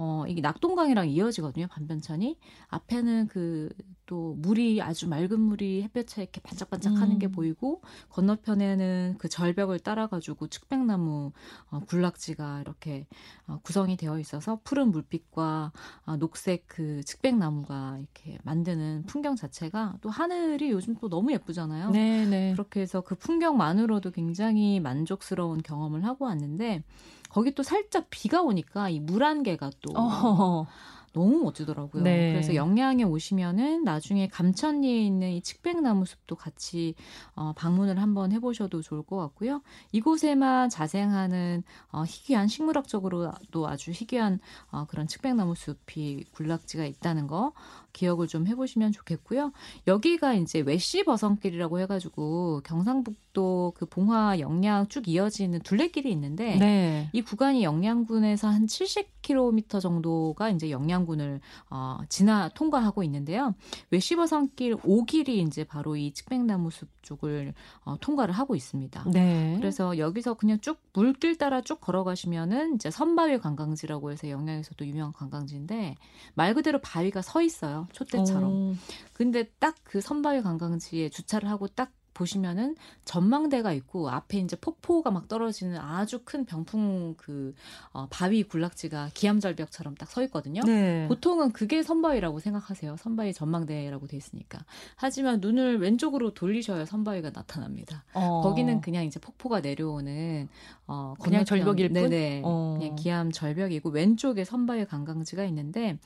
어, 0.01 0.25
이게 0.29 0.41
낙동강이랑 0.41 1.09
이어지거든요, 1.09 1.67
반변천이. 1.67 2.39
앞에는 2.69 3.27
그, 3.27 3.69
또 4.07 4.37
물이 4.39 4.81
아주 4.81 5.09
맑은 5.09 5.41
물이 5.41 5.83
햇볕에 5.83 6.23
이렇게 6.23 6.41
반짝반짝 6.41 6.95
하는 6.95 7.17
음. 7.17 7.19
게 7.19 7.27
보이고, 7.27 7.83
건너편에는 8.11 9.17
그 9.19 9.29
절벽을 9.29 9.81
따라가지고 9.81 10.47
측백나무, 10.47 11.33
어, 11.71 11.81
군락지가 11.81 12.61
이렇게 12.61 13.09
어, 13.49 13.59
구성이 13.65 13.97
되어 13.97 14.21
있어서 14.21 14.61
푸른 14.63 14.93
물빛과 14.93 15.73
어, 16.07 16.17
녹색 16.17 16.69
그 16.69 17.03
측백나무가 17.03 17.99
이렇게 17.99 18.39
만드는 18.45 19.03
풍경 19.07 19.35
자체가 19.35 19.97
또 20.01 20.11
하늘이 20.11 20.71
요즘 20.71 20.95
또 21.01 21.09
너무 21.09 21.33
예쁘잖아요. 21.33 21.91
네, 21.91 22.25
네. 22.25 22.53
그렇게 22.53 22.81
해서 22.81 23.01
그 23.01 23.17
풍경만으로도 23.17 24.13
굉장히 24.13 24.79
만족스러운 24.79 25.61
경험을 25.61 26.05
하고 26.05 26.27
왔는데, 26.27 26.85
거기 27.29 27.55
또 27.55 27.63
살짝 27.63 28.07
비가 28.11 28.43
오니까 28.43 28.89
이 28.89 29.01
물안개가 29.01 29.71
또 29.83 29.93
어허허. 29.95 30.67
너무 31.13 31.43
멋지더라고요. 31.43 32.03
네. 32.03 32.33
그래서 32.33 32.55
영양에 32.55 33.03
오시면은 33.05 33.85
나중에 33.85 34.29
감천리에 34.29 35.03
있는 35.03 35.31
이 35.31 35.43
측백나무 35.43 36.05
숲도 36.05 36.37
같이 36.37 36.95
어, 37.35 37.53
방문을 37.57 38.01
한번 38.01 38.33
해보셔도 38.33 38.83
좋을 38.83 39.03
것 39.03 39.17
같고요. 39.17 39.63
이곳에만 39.93 40.69
자생하는 40.69 41.63
어, 41.91 42.05
희귀한 42.05 42.49
식물학적으로도 42.49 43.69
아주 43.69 43.91
희귀한 43.91 44.41
어, 44.71 44.87
그런 44.87 45.07
측백나무 45.07 45.55
숲이 45.55 46.25
군락지가 46.33 46.85
있다는 46.85 47.27
거 47.27 47.53
기억을 47.93 48.29
좀 48.29 48.47
해보시면 48.47 48.93
좋겠고요. 48.93 49.53
여기가 49.87 50.35
이제 50.35 50.61
외시 50.61 51.05
버선길이라고 51.05 51.81
해가지고 51.81 52.61
경상북도 52.65 53.73
그 53.77 53.87
봉화 53.87 54.39
영양 54.41 54.87
쭉 54.89 55.09
이어지는 55.09 55.61
둘레길이 55.61 56.11
있는데 56.13 56.57
네. 56.57 57.11
이 57.13 57.23
구간이 57.23 57.65
영양군에서 57.65 58.49
한 58.49 58.67
70km 58.67 59.81
정도가 59.81 60.51
이제 60.51 60.71
영양 60.71 60.98
군을 61.07 61.41
어, 61.71 61.99
지나 62.09 62.49
통과하고 62.51 63.03
있는데요. 63.03 63.55
외시 63.91 64.15
버선길 64.17 64.77
5길이 64.77 65.29
이제 65.47 65.65
바로 65.65 65.97
이 65.97 66.13
측백나무 66.13 66.71
숲 66.71 66.89
쪽을 67.03 67.55
어, 67.85 67.97
통과를 68.01 68.35
하고 68.35 68.55
있습니다. 68.55 69.05
네. 69.11 69.57
그래서 69.59 69.99
여기서 69.99 70.35
그냥 70.35 70.61
쭉 70.61 70.79
물길 70.93 71.39
따라 71.39 71.61
쭉 71.63 71.81
걸어가시면은 71.81 72.77
이제 72.77 72.91
선바위 72.91 73.39
관광지라고 73.39 74.13
해서 74.13 74.29
영양에서도 74.29 74.87
유명한 74.87 75.13
관광지인데 75.13 75.97
말 76.35 76.55
그대로 76.55 76.81
바위가 76.81 77.23
서 77.23 77.43
있어요. 77.43 77.89
촛대처럼. 77.93 78.45
오. 78.45 78.75
근데 79.13 79.45
딱 79.59 79.75
그 79.89 80.01
선바위 80.03 80.43
관광지에 80.43 81.09
주차를 81.09 81.49
하고 81.49 81.67
딱 81.67 81.91
보시면은 82.19 82.77
전망대가 83.05 83.73
있고 83.73 84.11
앞에 84.11 84.39
이제 84.39 84.57
폭포가 84.57 85.11
막 85.13 85.29
떨어지는 85.29 85.79
아주 85.79 86.21
큰 86.25 86.45
병풍 86.45 87.15
그 87.17 87.55
어, 87.93 88.07
바위 88.11 88.43
군락지가 88.43 89.11
기암절벽처럼 89.15 89.95
딱 89.95 90.09
서 90.09 90.23
있거든요. 90.25 90.63
네. 90.63 91.07
보통은 91.07 91.53
그게 91.53 91.83
선바위라고 91.83 92.41
생각하세요. 92.41 92.97
선바위 92.97 93.35
전망대라고 93.35 94.07
돼 94.07 94.17
있으니까. 94.17 94.59
하지만 94.97 95.41
눈을 95.41 95.79
왼쪽으로 95.81 96.33
돌리셔야 96.33 96.87
선바위가 96.87 97.31
나타납니다. 97.33 98.05
어. 98.15 98.41
거기는 98.43 98.81
그냥 98.81 99.05
이제 99.05 99.21
폭포가 99.21 99.61
내려오는 99.61 100.49
어 100.87 101.15
그냥 101.21 101.45
절벽일 101.45 101.91
뿐. 101.91 102.09
네네. 102.09 102.43
어. 102.45 102.77
그냥 102.79 102.97
기암 102.97 103.31
절벽이고 103.33 103.91
왼쪽에 103.91 104.45
선바위 104.45 104.87
관광지가 104.87 105.45
있는데 105.45 105.99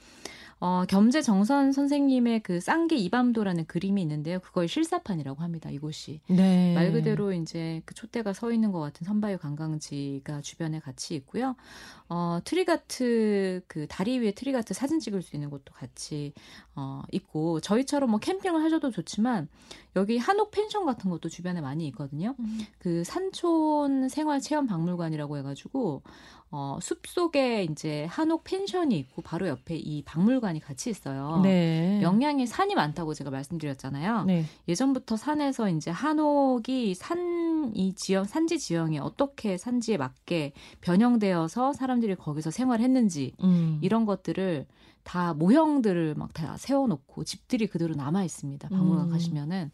어, 0.64 0.84
겸재 0.86 1.22
정선 1.22 1.72
선생님의 1.72 2.44
그 2.44 2.60
쌍계 2.60 2.94
이밤도라는 2.94 3.66
그림이 3.66 4.00
있는데요. 4.00 4.38
그걸 4.38 4.68
실사판이라고 4.68 5.42
합니다. 5.42 5.70
이곳이. 5.70 6.20
네. 6.28 6.72
말 6.72 6.92
그대로 6.92 7.32
이제 7.32 7.82
그 7.84 7.94
촛대가 7.94 8.32
서 8.32 8.52
있는 8.52 8.70
것 8.70 8.78
같은 8.78 9.04
선바위 9.04 9.38
관광지가 9.38 10.40
주변에 10.42 10.78
같이 10.78 11.16
있고요. 11.16 11.56
어, 12.08 12.38
trick 12.44 13.18
art 13.18 13.62
그 13.66 13.88
다리 13.88 14.20
위에 14.20 14.30
trick 14.30 14.56
art 14.56 14.72
사진 14.72 15.00
찍을 15.00 15.22
수 15.22 15.34
있는 15.34 15.50
곳도 15.50 15.74
같이 15.74 16.32
어, 16.76 17.02
있고 17.10 17.58
저희처럼 17.58 18.10
뭐 18.10 18.20
캠핑을 18.20 18.62
하셔도 18.62 18.92
좋지만 18.92 19.48
여기 19.96 20.18
한옥 20.18 20.50
펜션 20.50 20.86
같은 20.86 21.10
것도 21.10 21.28
주변에 21.28 21.60
많이 21.60 21.86
있거든요. 21.88 22.34
음. 22.38 22.60
그 22.78 23.04
산촌 23.04 24.08
생활 24.08 24.40
체험 24.40 24.66
박물관이라고 24.66 25.36
해가지고 25.38 26.02
어, 26.50 26.78
숲 26.82 27.06
속에 27.06 27.64
이제 27.64 28.04
한옥 28.10 28.44
펜션이 28.44 28.98
있고 28.98 29.22
바로 29.22 29.48
옆에 29.48 29.76
이 29.76 30.02
박물관이 30.04 30.60
같이 30.60 30.90
있어요. 30.90 31.40
네. 31.42 32.00
영양에 32.02 32.46
산이 32.46 32.74
많다고 32.74 33.14
제가 33.14 33.30
말씀드렸잖아요. 33.30 34.24
네. 34.24 34.44
예전부터 34.68 35.16
산에서 35.16 35.68
이제 35.70 35.90
한옥이 35.90 36.94
산 36.94 37.42
이 37.74 37.94
지형 37.94 38.24
산지 38.24 38.58
지형이 38.58 38.98
어떻게 38.98 39.56
산지에 39.56 39.96
맞게 39.96 40.52
변형되어서 40.80 41.72
사람들이 41.72 42.16
거기서 42.16 42.50
생활했는지 42.50 43.34
음. 43.42 43.78
이런 43.82 44.04
것들을 44.04 44.66
다 45.02 45.34
모형들을 45.34 46.14
막 46.14 46.32
다 46.32 46.56
세워놓고 46.56 47.24
집들이 47.24 47.66
그대로 47.66 47.94
남아 47.94 48.24
있습니다. 48.24 48.68
박물관 48.68 49.06
음. 49.06 49.10
가시면은 49.10 49.70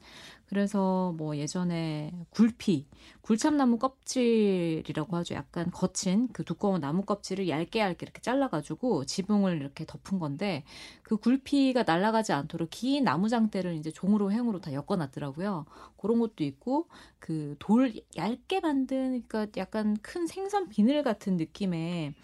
그래서 0.49 1.15
뭐 1.17 1.37
예전에 1.37 2.13
굴피, 2.31 2.87
굴참나무 3.21 3.79
껍질이라고 3.79 5.17
하죠. 5.17 5.35
약간 5.35 5.71
거친 5.71 6.29
그 6.33 6.45
두꺼운 6.45 6.81
나무 6.81 7.03
껍질을 7.03 7.49
얇게 7.49 7.81
얇게 7.81 7.99
이렇게 8.05 8.21
잘라가지고 8.23 9.05
지붕을 9.05 9.61
이렇게 9.61 9.85
덮은 9.87 10.19
건데 10.19 10.65
그 11.03 11.17
굴피가 11.17 11.83
날아가지 11.83 12.33
않도록 12.33 12.71
긴 12.71 13.05
나무 13.05 13.29
장대를 13.29 13.75
이제 13.75 13.91
종으로 13.91 14.33
행으로 14.33 14.61
다 14.61 14.73
엮어놨더라고요. 14.73 15.67
그런 15.97 16.19
것도 16.19 16.45
있고 16.45 16.89
그 17.19 17.57
돌 17.59 17.93
얇게 18.17 18.61
만든 18.61 19.23
그러니까 19.27 19.47
약간 19.61 19.97
큰 20.03 20.27
생선 20.27 20.69
비늘 20.69 21.03
같은 21.03 21.37
느낌의 21.37 22.15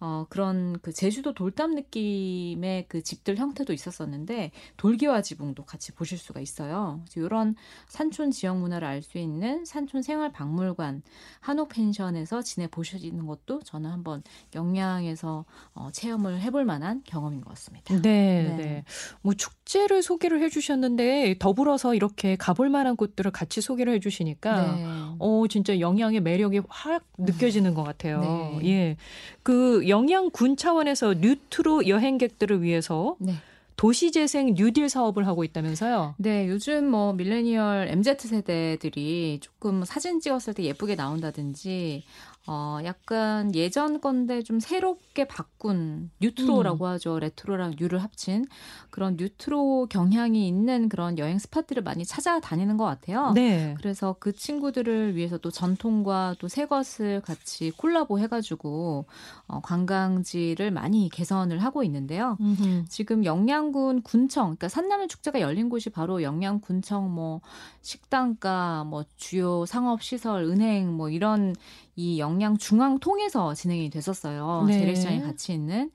어 0.00 0.26
그런 0.28 0.78
그 0.80 0.92
제주도 0.92 1.34
돌담 1.34 1.74
느낌의 1.74 2.86
그 2.88 3.02
집들 3.02 3.36
형태도 3.36 3.72
있었었는데 3.72 4.52
돌기와 4.76 5.22
지붕도 5.22 5.64
같이 5.64 5.92
보실 5.92 6.18
수가 6.18 6.40
있어요. 6.40 7.02
이런 7.16 7.54
산촌 7.88 8.30
지역 8.30 8.58
문화를 8.58 8.86
알 8.86 9.00
수 9.02 9.18
있는 9.18 9.64
산촌 9.64 10.02
생활 10.02 10.30
박물관 10.30 11.02
한옥 11.40 11.70
펜션에서 11.70 12.42
지내 12.42 12.66
보시는 12.66 13.26
것도 13.26 13.60
저는 13.60 13.90
한번 13.90 14.22
영양에서 14.54 15.44
어, 15.74 15.88
체험을 15.92 16.40
해볼 16.40 16.64
만한 16.64 17.02
경험인 17.04 17.40
것 17.40 17.50
같습니다. 17.50 17.94
네, 17.94 18.00
네. 18.02 18.56
네. 18.56 18.84
뭐 19.22 19.34
축제를 19.34 20.02
소개를 20.02 20.42
해주셨는데 20.42 21.36
더불어서 21.38 21.94
이렇게 21.94 22.36
가볼 22.36 22.68
만한 22.68 22.96
곳들을 22.96 23.30
같이 23.30 23.60
소개를 23.60 23.94
해주시니까 23.94 24.74
네. 24.74 24.86
어 25.18 25.44
진짜 25.48 25.80
영양의 25.80 26.20
매력이 26.20 26.60
확 26.68 27.04
느껴지는 27.18 27.74
것 27.74 27.82
같아요. 27.82 28.20
네. 28.20 28.68
예, 28.68 28.96
그 29.42 29.88
영양군 29.88 30.56
차원에서 30.56 31.14
뉴트로 31.14 31.88
여행객들을 31.88 32.62
위해서. 32.62 33.16
네. 33.18 33.34
도시재생 33.80 34.56
뉴딜 34.56 34.90
사업을 34.90 35.26
하고 35.26 35.42
있다면서요? 35.42 36.16
네, 36.18 36.46
요즘 36.48 36.86
뭐 36.86 37.14
밀레니얼 37.14 37.88
MZ 37.88 38.28
세대들이 38.28 39.38
조금 39.40 39.86
사진 39.86 40.20
찍었을 40.20 40.52
때 40.52 40.64
예쁘게 40.64 40.96
나온다든지 40.96 42.04
어, 42.46 42.78
약간 42.84 43.54
예전 43.54 44.00
건데 44.00 44.42
좀 44.42 44.60
새롭게 44.60 45.26
바꾼 45.26 46.10
뉴트로라고 46.20 46.84
음. 46.86 46.90
하죠. 46.90 47.18
레트로랑 47.18 47.74
new를 47.78 48.02
합친 48.02 48.46
그런 48.90 49.16
뉴트로 49.18 49.86
경향이 49.90 50.48
있는 50.48 50.88
그런 50.88 51.18
여행 51.18 51.38
스팟들을 51.38 51.82
많이 51.82 52.04
찾아다니는 52.04 52.76
것 52.76 52.84
같아요. 52.84 53.32
네. 53.34 53.74
그래서 53.78 54.16
그 54.18 54.32
친구들을 54.32 55.14
위해서 55.16 55.38
또 55.38 55.50
전통과 55.50 56.34
또 56.38 56.48
새 56.50 56.66
것을 56.66 57.20
같이 57.20 57.70
콜라보 57.70 58.18
해가지고 58.18 59.06
어, 59.46 59.60
관광지를 59.60 60.70
많이 60.72 61.08
개선을 61.08 61.62
하고 61.62 61.84
있는데요. 61.84 62.36
음흠. 62.40 62.86
지금 62.88 63.24
영양군 63.24 64.02
군청, 64.02 64.46
그러니까 64.46 64.68
산나물 64.68 65.06
축제가 65.08 65.40
열린 65.40 65.68
곳이 65.68 65.90
바로 65.90 66.22
영양군청 66.22 67.14
뭐 67.14 67.40
식당가, 67.82 68.84
뭐 68.84 69.04
주요 69.16 69.64
상업 69.66 70.02
시설, 70.02 70.44
은행 70.44 70.92
뭐 70.92 71.08
이런 71.10 71.54
이 72.00 72.18
영양 72.18 72.56
중앙 72.56 72.98
통해서 72.98 73.52
진행이 73.52 73.90
됐었어요. 73.90 74.64
네. 74.66 74.78
재래시장에 74.78 75.20
같이 75.20 75.52
있는 75.52 75.90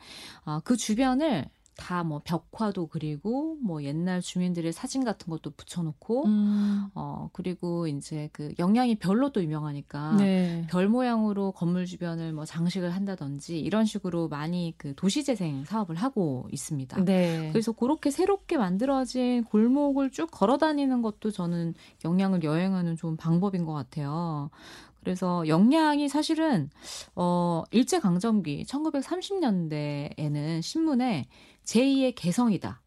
어, 0.45 0.59
그 0.63 0.77
주변을 0.77 1.49
다 1.77 2.05
뭐 2.05 2.21
벽화도 2.23 2.87
그리고 2.87 3.57
뭐 3.61 3.83
옛날 3.83 4.21
주민들의 4.21 4.71
사진 4.71 5.03
같은 5.03 5.29
것도 5.29 5.51
붙여놓고 5.51 6.25
음. 6.25 6.87
어 6.93 7.29
그리고 7.33 7.87
이제 7.87 8.29
그 8.31 8.53
영양이 8.59 8.95
별로 8.95 9.31
또 9.31 9.41
유명하니까 9.43 10.17
네. 10.17 10.67
별 10.69 10.87
모양으로 10.87 11.51
건물 11.51 11.85
주변을 11.85 12.31
뭐 12.33 12.45
장식을 12.45 12.91
한다든지 12.91 13.59
이런 13.59 13.85
식으로 13.85 14.27
많이 14.27 14.73
그 14.77 14.93
도시 14.95 15.23
재생 15.23 15.65
사업을 15.65 15.95
하고 15.95 16.47
있습니다. 16.51 17.03
네. 17.05 17.49
그래서 17.51 17.71
그렇게 17.71 18.11
새롭게 18.11 18.57
만들어진 18.57 19.43
골목을 19.45 20.11
쭉 20.11 20.29
걸어 20.31 20.57
다니는 20.57 21.01
것도 21.01 21.31
저는 21.31 21.73
영양을 22.03 22.43
여행하는 22.43 22.95
좋은 22.95 23.17
방법인 23.17 23.65
것 23.65 23.73
같아요. 23.73 24.51
그래서 25.05 25.47
영양이 25.47 26.09
사실은 26.09 26.71
어 27.15 27.61
일제 27.69 27.99
강점기 27.99 28.65
1930년대에는 28.67 30.63
신문에 30.63 31.27
제2의 31.63 32.15
개성이다. 32.15 32.81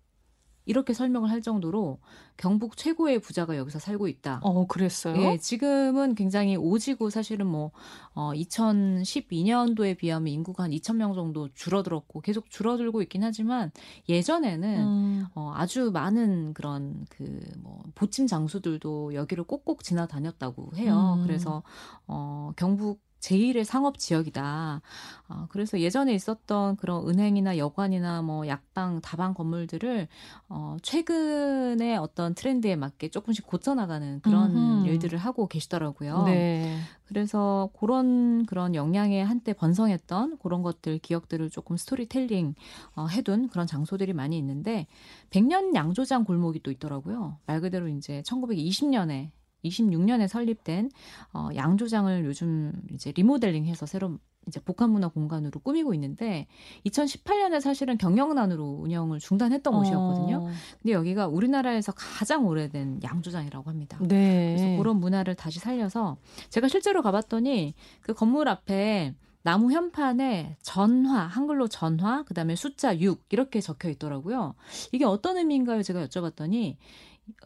이렇게 0.69 0.93
설명을 0.93 1.31
할 1.31 1.41
정도로 1.41 1.99
경북 2.37 2.77
최고의 2.77 3.21
부자가 3.21 3.57
여기서 3.57 3.79
살고 3.79 4.07
있다. 4.07 4.41
어, 4.43 4.67
그랬어요? 4.67 5.17
예, 5.17 5.39
지금은 5.39 6.15
굉장히 6.15 6.57
오지고 6.57 7.09
사실은 7.09 7.47
뭐, 7.47 7.73
어, 8.13 8.33
2012년도에 8.35 9.97
비하면 9.97 10.29
인구가 10.29 10.65
한 10.65 10.71
2,000명 10.71 11.15
정도 11.15 11.49
줄어들었고 11.55 12.21
계속 12.21 12.51
줄어들고 12.51 13.01
있긴 13.03 13.25
하지만 13.25 13.73
예전에는 14.11 14.79
음. 14.79 15.27
어, 15.35 15.53
아주 15.55 15.91
많은 15.91 16.53
그런 16.53 17.07
그 17.09 17.41
뭐, 17.63 17.83
보침 17.95 18.27
장수들도 18.27 19.15
여기를 19.15 19.45
꼭꼭 19.45 19.83
지나다녔다고 19.83 20.73
해요. 20.77 21.17
음. 21.19 21.27
그래서, 21.27 21.63
어, 22.07 22.53
경북 22.57 23.01
제1의 23.21 23.65
상업 23.65 23.99
지역이다. 23.99 24.81
어, 25.29 25.47
그래서 25.51 25.81
예전에 25.81 26.15
있었던 26.15 26.77
그런 26.77 27.09
은행이나 27.09 27.59
여관이나 27.59 28.23
뭐 28.23 28.47
약방, 28.47 29.01
다방 29.01 29.35
건물들을 29.35 30.09
어, 30.49 30.77
최근에 30.83 31.97
어떤 31.97 32.35
트렌드에 32.35 32.77
맞게 32.77 33.09
조금씩 33.09 33.47
고쳐나가는 33.47 34.21
그런 34.21 34.57
음흠. 34.57 34.89
일들을 34.89 35.19
하고 35.19 35.47
계시더라고요. 35.47 36.25
네. 36.25 36.79
그래서 37.05 37.71
그런 37.79 38.45
그런 38.45 38.75
영향에 38.75 39.23
한때 39.23 39.55
번성했던 39.55 40.39
그런 40.39 40.63
것들 40.63 40.99
기억들을 40.99 41.49
조금 41.51 41.77
스토리텔링 41.77 42.55
어, 42.97 43.07
해둔 43.07 43.49
그런 43.49 43.67
장소들이 43.67 44.13
많이 44.13 44.37
있는데 44.39 44.87
백년 45.31 45.75
양조장 45.75 46.25
골목이 46.25 46.63
또 46.63 46.71
있더라고요. 46.71 47.39
말 47.47 47.61
그대로 47.61 47.89
이제 47.89 48.23
1920년에 48.27 49.31
26년에 49.65 50.29
설립된 50.29 50.91
어, 51.33 51.49
양조장을 51.55 52.25
요즘 52.25 52.73
이제 52.93 53.13
리모델링해서 53.13 53.87
새로 53.87 54.19
이제 54.47 54.61
복합문화 54.61 55.09
공간으로 55.09 55.61
꾸미고 55.61 55.95
있는데 55.95 56.47
2018년에 56.87 57.61
사실은 57.61 57.99
경영난으로 57.99 58.65
운영을 58.65 59.21
중단했던 59.21 59.75
어. 59.75 59.79
곳이었거든요. 59.79 60.49
근데 60.81 60.93
여기가 60.93 61.29
우리나라에서 61.29 61.93
가장 61.95 62.47
오래된 62.47 63.01
양조장이라고 63.03 63.69
합니다. 63.69 63.99
네. 64.01 64.57
그래서 64.57 64.77
그런 64.79 64.99
문화를 65.01 65.35
다시 65.35 65.59
살려서 65.59 66.17
제가 66.49 66.69
실제로 66.69 67.03
가봤더니 67.03 67.75
그 68.01 68.15
건물 68.15 68.49
앞에 68.49 69.15
나무 69.43 69.73
현판에 69.73 70.57
전화, 70.63 71.21
한글로 71.21 71.69
전화, 71.69 72.23
그 72.25 72.35
다음에 72.35 72.57
숫자 72.57 72.99
6 72.99 73.25
이렇게 73.31 73.61
적혀 73.61 73.89
있더라고요. 73.89 74.55
이게 74.93 75.05
어떤 75.05 75.39
의미인가요? 75.39 75.83
제가 75.83 76.07
여쭤봤더니 76.07 76.77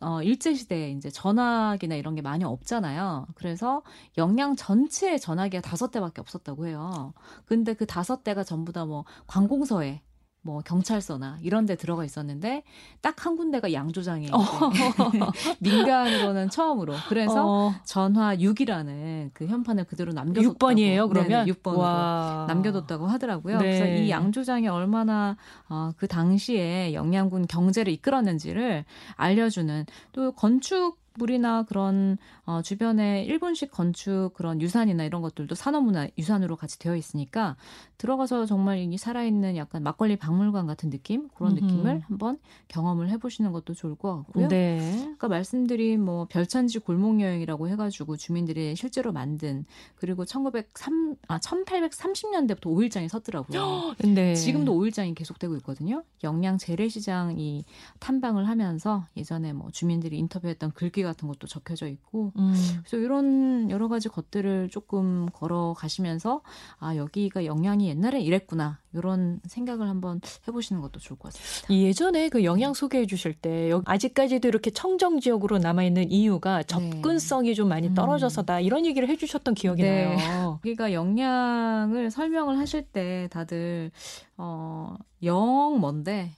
어, 0.01 0.23
일제시대에 0.23 0.91
이제 0.93 1.11
전화기나 1.11 1.95
이런 1.97 2.15
게 2.15 2.23
많이 2.23 2.45
없잖아요. 2.45 3.27
그래서 3.35 3.83
영양 4.19 4.57
전체에 4.57 5.19
전화기가 5.19 5.61
다섯 5.63 5.91
대밖에 5.91 6.21
없었다고 6.21 6.67
해요. 6.67 7.13
근데 7.47 7.75
그 7.75 7.87
다섯 7.87 8.23
대가 8.25 8.45
전부 8.45 8.73
다 8.73 8.85
뭐 8.85 9.05
관공서에 9.29 10.03
뭐 10.43 10.61
경찰서나 10.61 11.39
이런 11.43 11.67
데 11.67 11.77
들어가 11.77 12.05
있었는데 12.05 12.63
딱 13.01 13.23
한 13.25 13.37
군데가 13.37 13.73
양조장에 13.73 14.29
어. 14.33 14.39
민간으로는 15.61 16.51
처음으로 16.51 16.95
그래서 17.09 17.69
어. 17.69 17.75
전화 17.85 18.35
6이라는 18.37 19.31
그 19.33 19.47
현판을 19.47 19.85
그대로 19.85 20.13
남겨뒀다고 20.13 20.59
6번이에요 20.59 21.09
그러면 21.09 21.45
네네, 21.45 21.53
6번으로 21.53 21.79
와. 21.79 22.47
남겨뒀다고 22.49 23.07
하더라고요. 23.07 23.59
네. 23.59 23.79
그래서 23.79 23.87
이 23.87 24.11
양조장이 24.11 24.67
얼마나 24.69 25.37
어, 25.69 25.93
그 25.97 26.09
당시에 26.09 26.95
영양군 26.95 27.47
경제를 27.47 27.93
이끌었는지를 27.93 28.85
알려주는 29.15 29.87
또 30.13 30.33
건축 30.33 31.02
물이나 31.15 31.65
그런 31.65 32.19
어, 32.45 32.63
주변에 32.63 33.25
일본식 33.25 33.71
건축 33.71 34.31
그런 34.35 34.61
유산이나 34.61 35.05
이런 35.05 35.23
것들도 35.23 35.55
산업문화 35.55 36.09
유산으로 36.19 36.57
같이 36.57 36.79
되어 36.79 36.97
있으니까 36.97 37.57
들어가서 37.99 38.47
정말 38.47 38.79
이 38.79 38.97
살아있는 38.97 39.57
약간 39.57 39.83
막걸리 39.83 40.17
박물관 40.17 40.67
같은 40.67 40.91
느낌 40.91 41.29
그런 41.35 41.53
음흠. 41.53 41.65
느낌을 41.65 42.01
한번 42.01 42.39
경험을 42.69 43.11
해보시는 43.11 43.53
것도 43.53 43.75
좋을 43.75 43.95
것 43.95 44.17
같고요. 44.17 44.49
네. 44.49 45.13
아까 45.15 45.29
말씀드린 45.29 46.03
뭐 46.03 46.27
별천지 46.29 46.79
골목 46.79 47.21
여행이라고 47.21 47.69
해가지고 47.69 48.17
주민들이 48.17 48.75
실제로 48.75 49.13
만든 49.13 49.65
그리고 49.97 50.25
1903, 50.25 51.17
아 51.29 51.39
1830년대부터 51.39 52.67
오일장이 52.67 53.09
섰더라고요. 53.09 53.95
네. 54.15 54.35
지금도 54.35 54.75
오일장이 54.75 55.15
계속되고 55.15 55.55
있거든요. 55.57 56.03
영양 56.25 56.59
재래시장 56.59 57.39
이 57.39 57.65
탐방을 58.01 58.49
하면서 58.49 59.07
예전에 59.17 59.53
뭐 59.53 59.71
주민들이 59.71 60.19
인터뷰했던 60.19 60.73
글귀 60.73 61.02
같은 61.03 61.29
것도 61.29 61.47
적혀져 61.47 61.87
있고 61.87 62.33
음. 62.39 62.55
그래서 62.81 62.97
이런 62.97 63.71
여러 63.71 63.89
가지 63.89 64.09
것들을 64.09 64.69
조금 64.71 65.29
걸어가시면서 65.33 66.43
아 66.79 66.97
여기가 66.97 67.45
영양이 67.45 67.89
옛날에 67.89 68.21
이랬구나 68.21 68.79
이런 68.95 69.41
생각을 69.47 69.89
한번 69.89 70.21
해보시는 70.47 70.83
것도 70.83 71.01
좋을 71.01 71.19
것 71.19 71.33
같습니다. 71.33 71.75
예전에 71.75 72.29
그 72.29 72.45
영양 72.45 72.75
소개해 72.75 73.07
주실 73.07 73.35
때 73.35 73.71
아직까지도 73.85 74.49
이렇게 74.49 74.71
청정 74.71 75.21
지역으로 75.21 75.59
남아 75.59 75.85
있는 75.85 76.11
이유가 76.11 76.59
네. 76.59 76.65
접근성이 76.65 77.49
네. 77.49 77.55
좀 77.55 77.69
많이 77.69 77.89
음. 77.89 77.95
떨어져서다 77.95 78.61
이런 78.61 78.87
얘기를 78.87 79.09
해주셨던 79.09 79.55
기억이 79.55 79.83
네. 79.83 80.15
나요. 80.15 80.61
우리가 80.65 80.93
영양을 80.93 82.11
설명을 82.11 82.59
하실 82.59 82.83
때 82.83 83.29
다들 83.31 83.91
어영 84.37 85.79
뭔데 85.81 86.33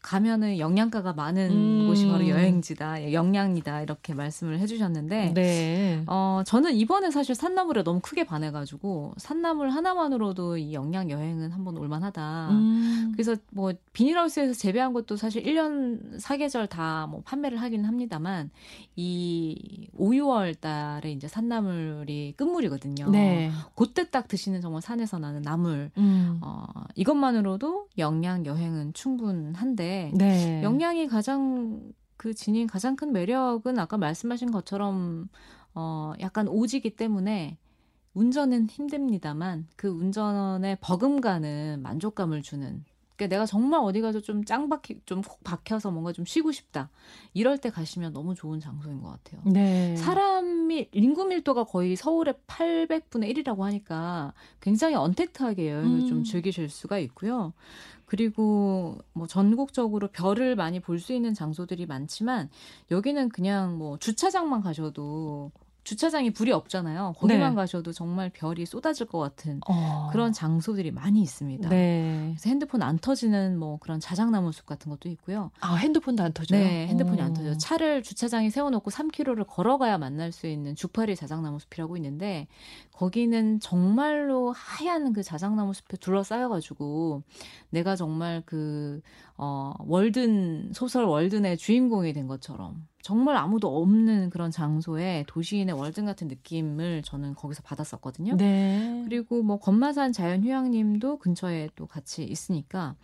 가면은 0.00 0.58
영양가가 0.58 1.12
많은 1.12 1.50
음. 1.50 1.86
곳이 1.88 2.06
바로 2.06 2.28
여행지다, 2.28 3.12
영양이다 3.12 3.82
이렇게 3.82 4.14
말씀을 4.14 4.58
해주셨는데, 4.60 5.34
네. 5.34 6.02
어 6.06 6.42
저는 6.46 6.74
이번에 6.74 7.10
사실 7.10 7.34
산나물에 7.34 7.82
너무 7.82 8.00
크게 8.00 8.24
반해가지고 8.24 9.14
산나물 9.16 9.70
하나만으로도 9.70 10.58
이 10.58 10.72
영양 10.72 11.10
여행은 11.10 11.50
한번 11.50 11.76
올만하다. 11.76 12.48
음. 12.50 13.12
그래서 13.12 13.34
뭐 13.50 13.72
비닐하우스에서 13.92 14.54
재배한 14.54 14.92
것도 14.92 15.16
사실 15.16 15.42
1년 15.42 16.20
사계절 16.20 16.66
다 16.68 16.98
뭐 17.08 17.22
판매를 17.24 17.60
하긴 17.60 17.84
합니다만 17.84 18.50
이 18.96 19.88
5, 19.96 20.10
6월 20.10 20.60
달에 20.60 21.12
이제 21.12 21.28
산나물이 21.28 22.34
끝물이거든요. 22.36 23.10
네. 23.10 23.50
그때 23.74 24.08
딱 24.10 24.28
드시는 24.28 24.60
정말 24.60 24.82
산에서 24.82 25.18
나는 25.18 25.42
나물, 25.42 25.90
음. 25.96 26.38
어 26.42 26.64
이것만으로도 26.94 27.88
영양 27.98 28.44
여행은 28.46 28.92
충분한데. 28.94 29.87
네. 30.14 30.62
영양이 30.62 31.06
가장 31.08 31.92
그 32.16 32.34
지닌 32.34 32.66
가장 32.66 32.96
큰 32.96 33.12
매력은 33.12 33.78
아까 33.78 33.96
말씀하신 33.96 34.50
것처럼 34.50 35.28
어 35.74 36.12
약간 36.20 36.48
오지기 36.48 36.96
때문에 36.96 37.58
운전은 38.14 38.68
힘듭니다만 38.68 39.68
그 39.76 39.88
운전에 39.88 40.76
버금가는 40.80 41.80
만족감을 41.82 42.42
주는 42.42 42.84
그러니까 43.18 43.26
내가 43.34 43.46
정말 43.46 43.80
어디 43.82 44.00
가서 44.00 44.20
좀 44.20 44.44
짱 44.44 44.68
박히 44.68 45.00
좀 45.04 45.22
콕 45.22 45.42
박혀서 45.44 45.90
뭔가 45.90 46.12
좀 46.12 46.24
쉬고 46.24 46.52
싶다. 46.52 46.88
이럴 47.34 47.58
때 47.58 47.68
가시면 47.70 48.12
너무 48.12 48.34
좋은 48.34 48.60
장소인 48.60 49.02
것 49.02 49.10
같아요. 49.10 49.42
네. 49.44 49.96
사람이 49.96 50.88
인구 50.92 51.24
밀도가 51.24 51.64
거의 51.64 51.96
서울의 51.96 52.34
800분의 52.46 53.34
1이라고 53.36 53.60
하니까 53.60 54.32
굉장히 54.60 54.94
언택트하게 54.94 55.70
여행을 55.70 56.00
음. 56.00 56.06
좀 56.06 56.24
즐기실 56.24 56.68
수가 56.70 56.98
있고요. 57.00 57.52
그리고 58.06 58.96
뭐 59.12 59.26
전국적으로 59.26 60.08
별을 60.08 60.56
많이 60.56 60.80
볼 60.80 60.98
수 60.98 61.12
있는 61.12 61.34
장소들이 61.34 61.86
많지만 61.86 62.48
여기는 62.90 63.28
그냥 63.30 63.76
뭐 63.76 63.98
주차장만 63.98 64.62
가셔도 64.62 65.50
주차장이 65.88 66.30
불이 66.32 66.52
없잖아요. 66.52 67.14
거기만 67.16 67.52
네. 67.52 67.56
가셔도 67.56 67.92
정말 67.92 68.28
별이 68.28 68.66
쏟아질 68.66 69.06
것 69.06 69.18
같은 69.18 69.62
어. 69.66 70.10
그런 70.12 70.34
장소들이 70.34 70.90
많이 70.90 71.22
있습니다. 71.22 71.66
네. 71.70 72.26
그래서 72.32 72.50
핸드폰 72.50 72.82
안 72.82 72.98
터지는 72.98 73.58
뭐 73.58 73.78
그런 73.78 73.98
자작나무 73.98 74.52
숲 74.52 74.66
같은 74.66 74.90
것도 74.90 75.08
있고요. 75.08 75.50
아 75.60 75.76
핸드폰도 75.76 76.22
안 76.22 76.34
터져요? 76.34 76.62
네, 76.62 76.86
핸드폰이 76.88 77.22
오. 77.22 77.24
안 77.24 77.32
터져요. 77.32 77.56
차를 77.56 78.02
주차장에 78.02 78.50
세워놓고 78.50 78.90
3km를 78.90 79.46
걸어가야 79.48 79.96
만날 79.96 80.30
수 80.30 80.46
있는 80.46 80.76
주파리 80.76 81.16
자작나무 81.16 81.58
숲이라고 81.58 81.96
있는데 81.96 82.48
거기는 82.92 83.58
정말로 83.60 84.52
하얀 84.52 85.14
그 85.14 85.22
자작나무 85.22 85.72
숲에 85.72 85.96
둘러싸여가지고 85.96 87.22
내가 87.70 87.96
정말 87.96 88.42
그 88.44 89.00
어, 89.40 89.72
월든, 89.86 90.72
소설 90.74 91.04
월든의 91.04 91.56
주인공이 91.58 92.12
된 92.12 92.26
것처럼 92.26 92.86
정말 93.02 93.36
아무도 93.36 93.80
없는 93.80 94.30
그런 94.30 94.50
장소에 94.50 95.24
도시인의 95.28 95.76
월든 95.76 96.04
같은 96.04 96.26
느낌을 96.26 97.02
저는 97.02 97.36
거기서 97.36 97.62
받았었거든요. 97.62 98.36
네. 98.36 99.02
그리고 99.04 99.42
뭐 99.44 99.58
건마산 99.58 100.12
자연휴양림도 100.12 101.18
근처에 101.18 101.70
또 101.76 101.86
같이 101.86 102.24
있으니까 102.24 102.96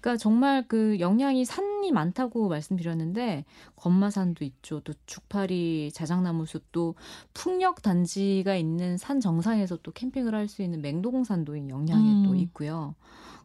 그러니까 0.00 0.16
정말 0.20 0.66
그 0.66 0.98
영양이 0.98 1.44
산이 1.44 1.92
많다고 1.92 2.48
말씀드렸는데 2.48 3.44
건마산도 3.76 4.44
있죠. 4.44 4.80
또 4.80 4.92
죽파리 5.06 5.90
자작나무 5.94 6.44
숲도 6.46 6.96
풍력 7.32 7.82
단지가 7.82 8.56
있는 8.56 8.96
산 8.98 9.20
정상에서 9.20 9.78
또 9.82 9.92
캠핑을 9.92 10.34
할 10.34 10.48
수 10.48 10.62
있는 10.62 10.80
맹도공산도 10.82 11.56
영양에 11.68 12.12
음. 12.12 12.22
또 12.24 12.34
있고요. 12.34 12.94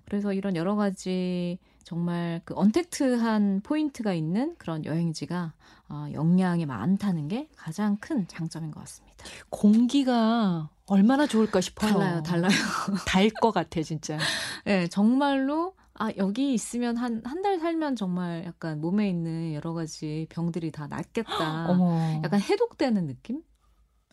그래서 0.05 0.33
이런 0.33 0.55
여러 0.55 0.75
가지 0.75 1.57
정말 1.83 2.41
그 2.45 2.53
언택트한 2.55 3.61
포인트가 3.63 4.13
있는 4.13 4.55
그런 4.57 4.85
여행지가 4.85 5.53
어, 5.89 6.07
영양이 6.13 6.65
많다는 6.65 7.27
게 7.27 7.49
가장 7.57 7.97
큰 7.97 8.27
장점인 8.27 8.71
것 8.71 8.79
같습니다. 8.81 9.25
공기가 9.49 10.69
얼마나 10.85 11.27
좋을까 11.27 11.61
싶어요. 11.61 11.91
달라요, 11.93 12.23
달라요. 12.23 12.51
달 13.07 13.29
것 13.29 13.51
같아, 13.51 13.81
진짜. 13.81 14.17
네, 14.65 14.87
정말로 14.87 15.73
아, 15.93 16.09
여기 16.17 16.53
있으면 16.53 16.97
한, 16.97 17.21
한 17.25 17.41
달 17.41 17.59
살면 17.59 17.95
정말 17.95 18.43
약간 18.45 18.79
몸에 18.81 19.09
있는 19.09 19.53
여러 19.53 19.73
가지 19.73 20.25
병들이 20.29 20.71
다 20.71 20.87
낫겠다. 20.87 21.67
어머. 21.69 22.21
약간 22.23 22.39
해독되는 22.39 23.05
느낌? 23.07 23.41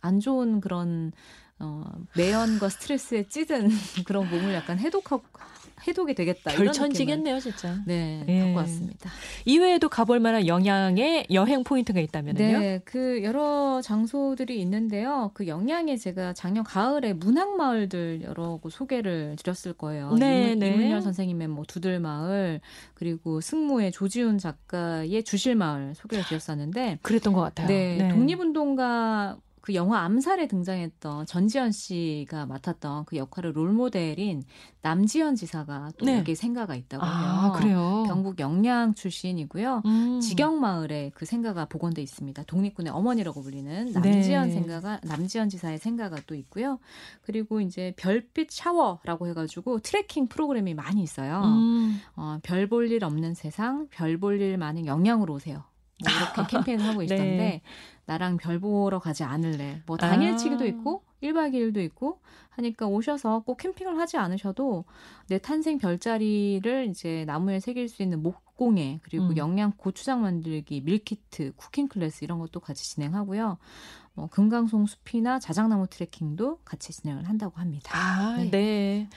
안 0.01 0.21
좋은 0.21 0.61
그런, 0.61 1.13
어, 1.59 1.85
매연과 2.17 2.69
스트레스에 2.69 3.29
찌든 3.29 3.69
그런 4.07 4.29
몸을 4.31 4.55
약간 4.55 4.79
해독하고, 4.79 5.25
해독이 5.89 6.15
되겠다. 6.15 6.53
별천지겠네요, 6.53 7.41
진짜. 7.41 7.77
네, 7.87 8.25
예. 8.29 8.41
갖고 8.41 8.59
왔습니다. 8.59 9.11
이외에도 9.45 9.89
가볼 9.89 10.21
만한 10.21 10.47
영양의 10.47 11.27
여행 11.33 11.65
포인트가 11.65 12.01
있다면요? 12.01 12.39
네, 12.39 12.81
그 12.85 13.23
여러 13.25 13.81
장소들이 13.83 14.61
있는데요. 14.61 15.31
그 15.35 15.47
영양에 15.47 15.97
제가 15.97 16.35
작년 16.35 16.65
가을에 16.65 17.15
문학 17.15 17.57
마을들 17.57 18.23
여러 18.23 18.57
곳 18.57 18.71
소개를 18.71 19.37
드렸을 19.37 19.73
거예요. 19.73 20.13
네, 20.15 20.53
이문, 20.53 20.59
네. 20.59 20.69
이문열 20.69 21.03
선생님의 21.03 21.49
뭐 21.49 21.65
두들 21.67 22.01
마을 22.01 22.61
그리고 22.95 23.41
승무의 23.41 23.93
조지훈 23.93 24.39
작가의 24.39 25.25
주실 25.25 25.55
마을 25.55 25.95
소개를 25.95 26.25
드렸었는데 26.25 26.99
그랬던 27.03 27.33
것 27.33 27.41
같아요. 27.41 27.67
네, 27.67 27.97
네. 27.97 28.09
독립운동가 28.09 29.39
그 29.69 29.75
영화 29.75 30.01
암살에 30.05 30.49
등장했던 30.49 31.27
전지현 31.27 31.73
씨가 31.73 32.47
맡았던 32.47 33.05
그 33.05 33.17
역할을 33.17 33.55
롤모델인 33.55 34.45
남지현 34.81 35.35
지사가 35.35 35.93
또 35.99 36.07
네. 36.07 36.17
여기 36.17 36.35
생가가 36.35 36.75
있다고 36.75 37.05
해요. 37.05 37.13
아, 37.15 37.53
그래요? 37.53 38.05
경북 38.07 38.41
영양 38.41 38.95
출신이고요. 38.95 39.83
음. 39.85 40.21
지경마을에 40.21 41.11
그 41.15 41.27
생가가 41.27 41.67
복원돼 41.67 42.01
있습니다. 42.01 42.45
독립군의 42.45 42.95
어머니라고 42.95 43.43
불리는 43.43 43.93
남지현 43.93 44.49
네. 44.49 44.55
생가가 44.55 45.01
남지현 45.05 45.51
지사의 45.51 45.77
생가가 45.77 46.17
또 46.27 46.35
있고요. 46.35 46.79
그리고 47.21 47.61
이제 47.61 47.93
별빛 47.99 48.51
샤워라고 48.51 49.27
해가지고 49.27 49.81
트레킹 49.81 50.29
프로그램이 50.29 50.73
많이 50.73 51.03
있어요. 51.03 51.43
음. 51.45 52.01
어, 52.17 52.39
별 52.43 52.69
볼 52.71 52.91
일 52.91 53.05
없는 53.05 53.35
세상, 53.35 53.87
별 53.91 54.17
볼 54.19 54.41
일 54.41 54.57
많은 54.57 54.87
영양으로 54.87 55.35
오세요. 55.35 55.65
뭐 56.01 56.13
이렇게 56.13 56.47
캠페인을 56.79 56.87
하고 56.87 57.03
있던데 57.03 57.25
네. 57.25 57.63
나랑 58.09 58.39
별 58.39 58.59
보러 58.59 58.99
가지 58.99 59.23
않을래. 59.23 59.83
뭐 59.85 59.99
당일치기도 59.99 60.65
아. 60.65 60.67
있고 60.67 61.03
1박 61.23 61.53
2일도 61.53 61.77
있고 61.85 62.21
하니까 62.49 62.87
오셔서 62.87 63.41
꼭 63.41 63.59
캠핑을 63.59 63.99
하지 63.99 64.17
않으셔도 64.17 64.87
내 65.29 65.37
탄생 65.37 65.77
별자리를 65.77 66.87
이제 66.89 67.25
나무에 67.27 67.61
새길 67.61 67.91
수 67.91 68.03
있는 68.03 68.23
목공예 68.23 69.01
그리고 69.03 69.27
음. 69.27 69.37
영양 69.37 69.73
고추장 69.77 70.23
만들기 70.23 70.81
밀키트 70.81 71.53
cooking 71.57 71.89
class 71.89 72.25
이런 72.25 72.39
것도 72.39 72.61
같이 72.61 72.83
진행하고요. 72.95 73.59
뭐 74.15 74.27
금강송 74.29 74.87
숲이나 74.87 75.39
자작나무 75.39 75.87
트레킹도 75.89 76.61
같이 76.65 76.95
진행을 76.95 77.29
한다고 77.29 77.61
합니다. 77.61 77.93
아, 77.95 78.37
네. 78.39 78.51
네. 78.51 79.11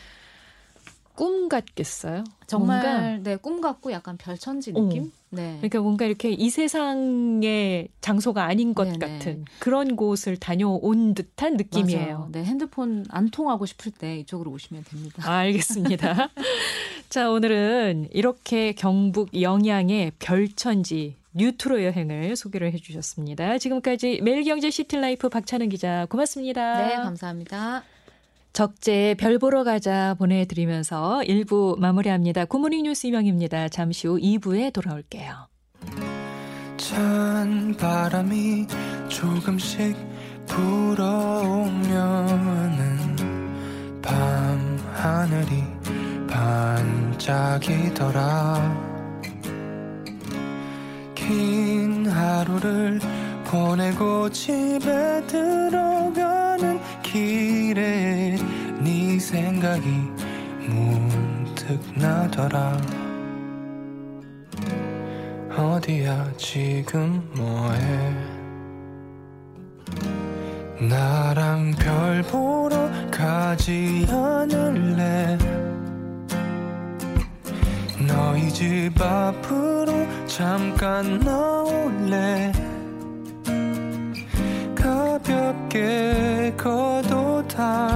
꿈 1.21 1.49
같겠어요? 1.49 2.23
정말 2.47 2.81
뭔가? 2.81 3.17
네, 3.29 3.35
꿈 3.35 3.61
같고 3.61 3.91
약간 3.91 4.17
별천지 4.17 4.73
느낌? 4.73 5.03
어. 5.03 5.07
네. 5.29 5.57
그러니까 5.57 5.79
뭔가 5.81 6.05
이렇게 6.05 6.31
이 6.31 6.49
세상의 6.49 7.89
장소가 8.01 8.43
아닌 8.43 8.73
것 8.73 8.85
네네. 8.85 8.97
같은 8.97 9.45
그런 9.59 9.95
곳을 9.95 10.37
다녀온 10.37 11.13
듯한 11.13 11.57
느낌이에요. 11.57 12.05
맞아요. 12.05 12.29
네, 12.31 12.43
핸드폰 12.43 13.05
안 13.09 13.29
통하고 13.29 13.67
싶을 13.67 13.91
때 13.91 14.17
이쪽으로 14.17 14.49
오시면 14.49 14.83
됩니다. 14.85 15.21
아, 15.23 15.37
알겠습니다. 15.41 16.31
자, 17.09 17.29
오늘은 17.29 18.07
이렇게 18.13 18.71
경북 18.71 19.39
영양의 19.39 20.13
별천지 20.17 21.17
뉴트로 21.33 21.83
여행을 21.83 22.35
소개를 22.35 22.73
해주셨습니다. 22.73 23.59
지금까지 23.59 24.21
매일경제 24.23 24.71
시티라이프 24.71 25.29
박찬은 25.29 25.69
기자 25.69 26.07
고맙습니다. 26.09 26.87
네, 26.87 26.95
감사합니다. 26.95 27.83
적재 28.53 29.15
별 29.17 29.39
보러 29.39 29.63
가자 29.63 30.15
보내드리면서 30.15 31.21
1부 31.25 31.79
마무리합니다. 31.79 32.45
굿모닝 32.45 32.83
뉴스 32.83 33.07
이명입니다. 33.07 33.69
잠시 33.69 34.07
후 34.07 34.17
2부에 34.19 34.73
돌아올게요. 34.73 35.47
찬 36.77 37.75
바람이 37.77 38.67
조금씩 39.07 39.95
불어오면은 40.47 41.91
밤 44.01 44.77
하늘이 44.93 45.63
반짝이더라 47.17 48.11
긴 51.15 52.05
하루를 52.07 52.99
보내고 53.45 54.29
집에 54.29 55.25
들어가는 55.27 56.40
길에 57.11 58.37
네 58.79 59.19
생각이 59.19 59.85
문득 60.65 61.77
나더라. 61.93 62.79
어디야 65.57 66.31
지금 66.37 67.21
뭐해? 67.35 68.15
나랑 70.87 71.73
별 71.77 72.21
보러 72.23 72.89
가지 73.11 74.07
않을래? 74.09 75.37
너희 78.07 78.49
집 78.49 78.93
앞으로 79.01 79.91
잠깐 80.27 81.19
나올래? 81.19 82.53
가볍게 84.75 86.53
걷 86.55 86.90
옷 87.61 87.90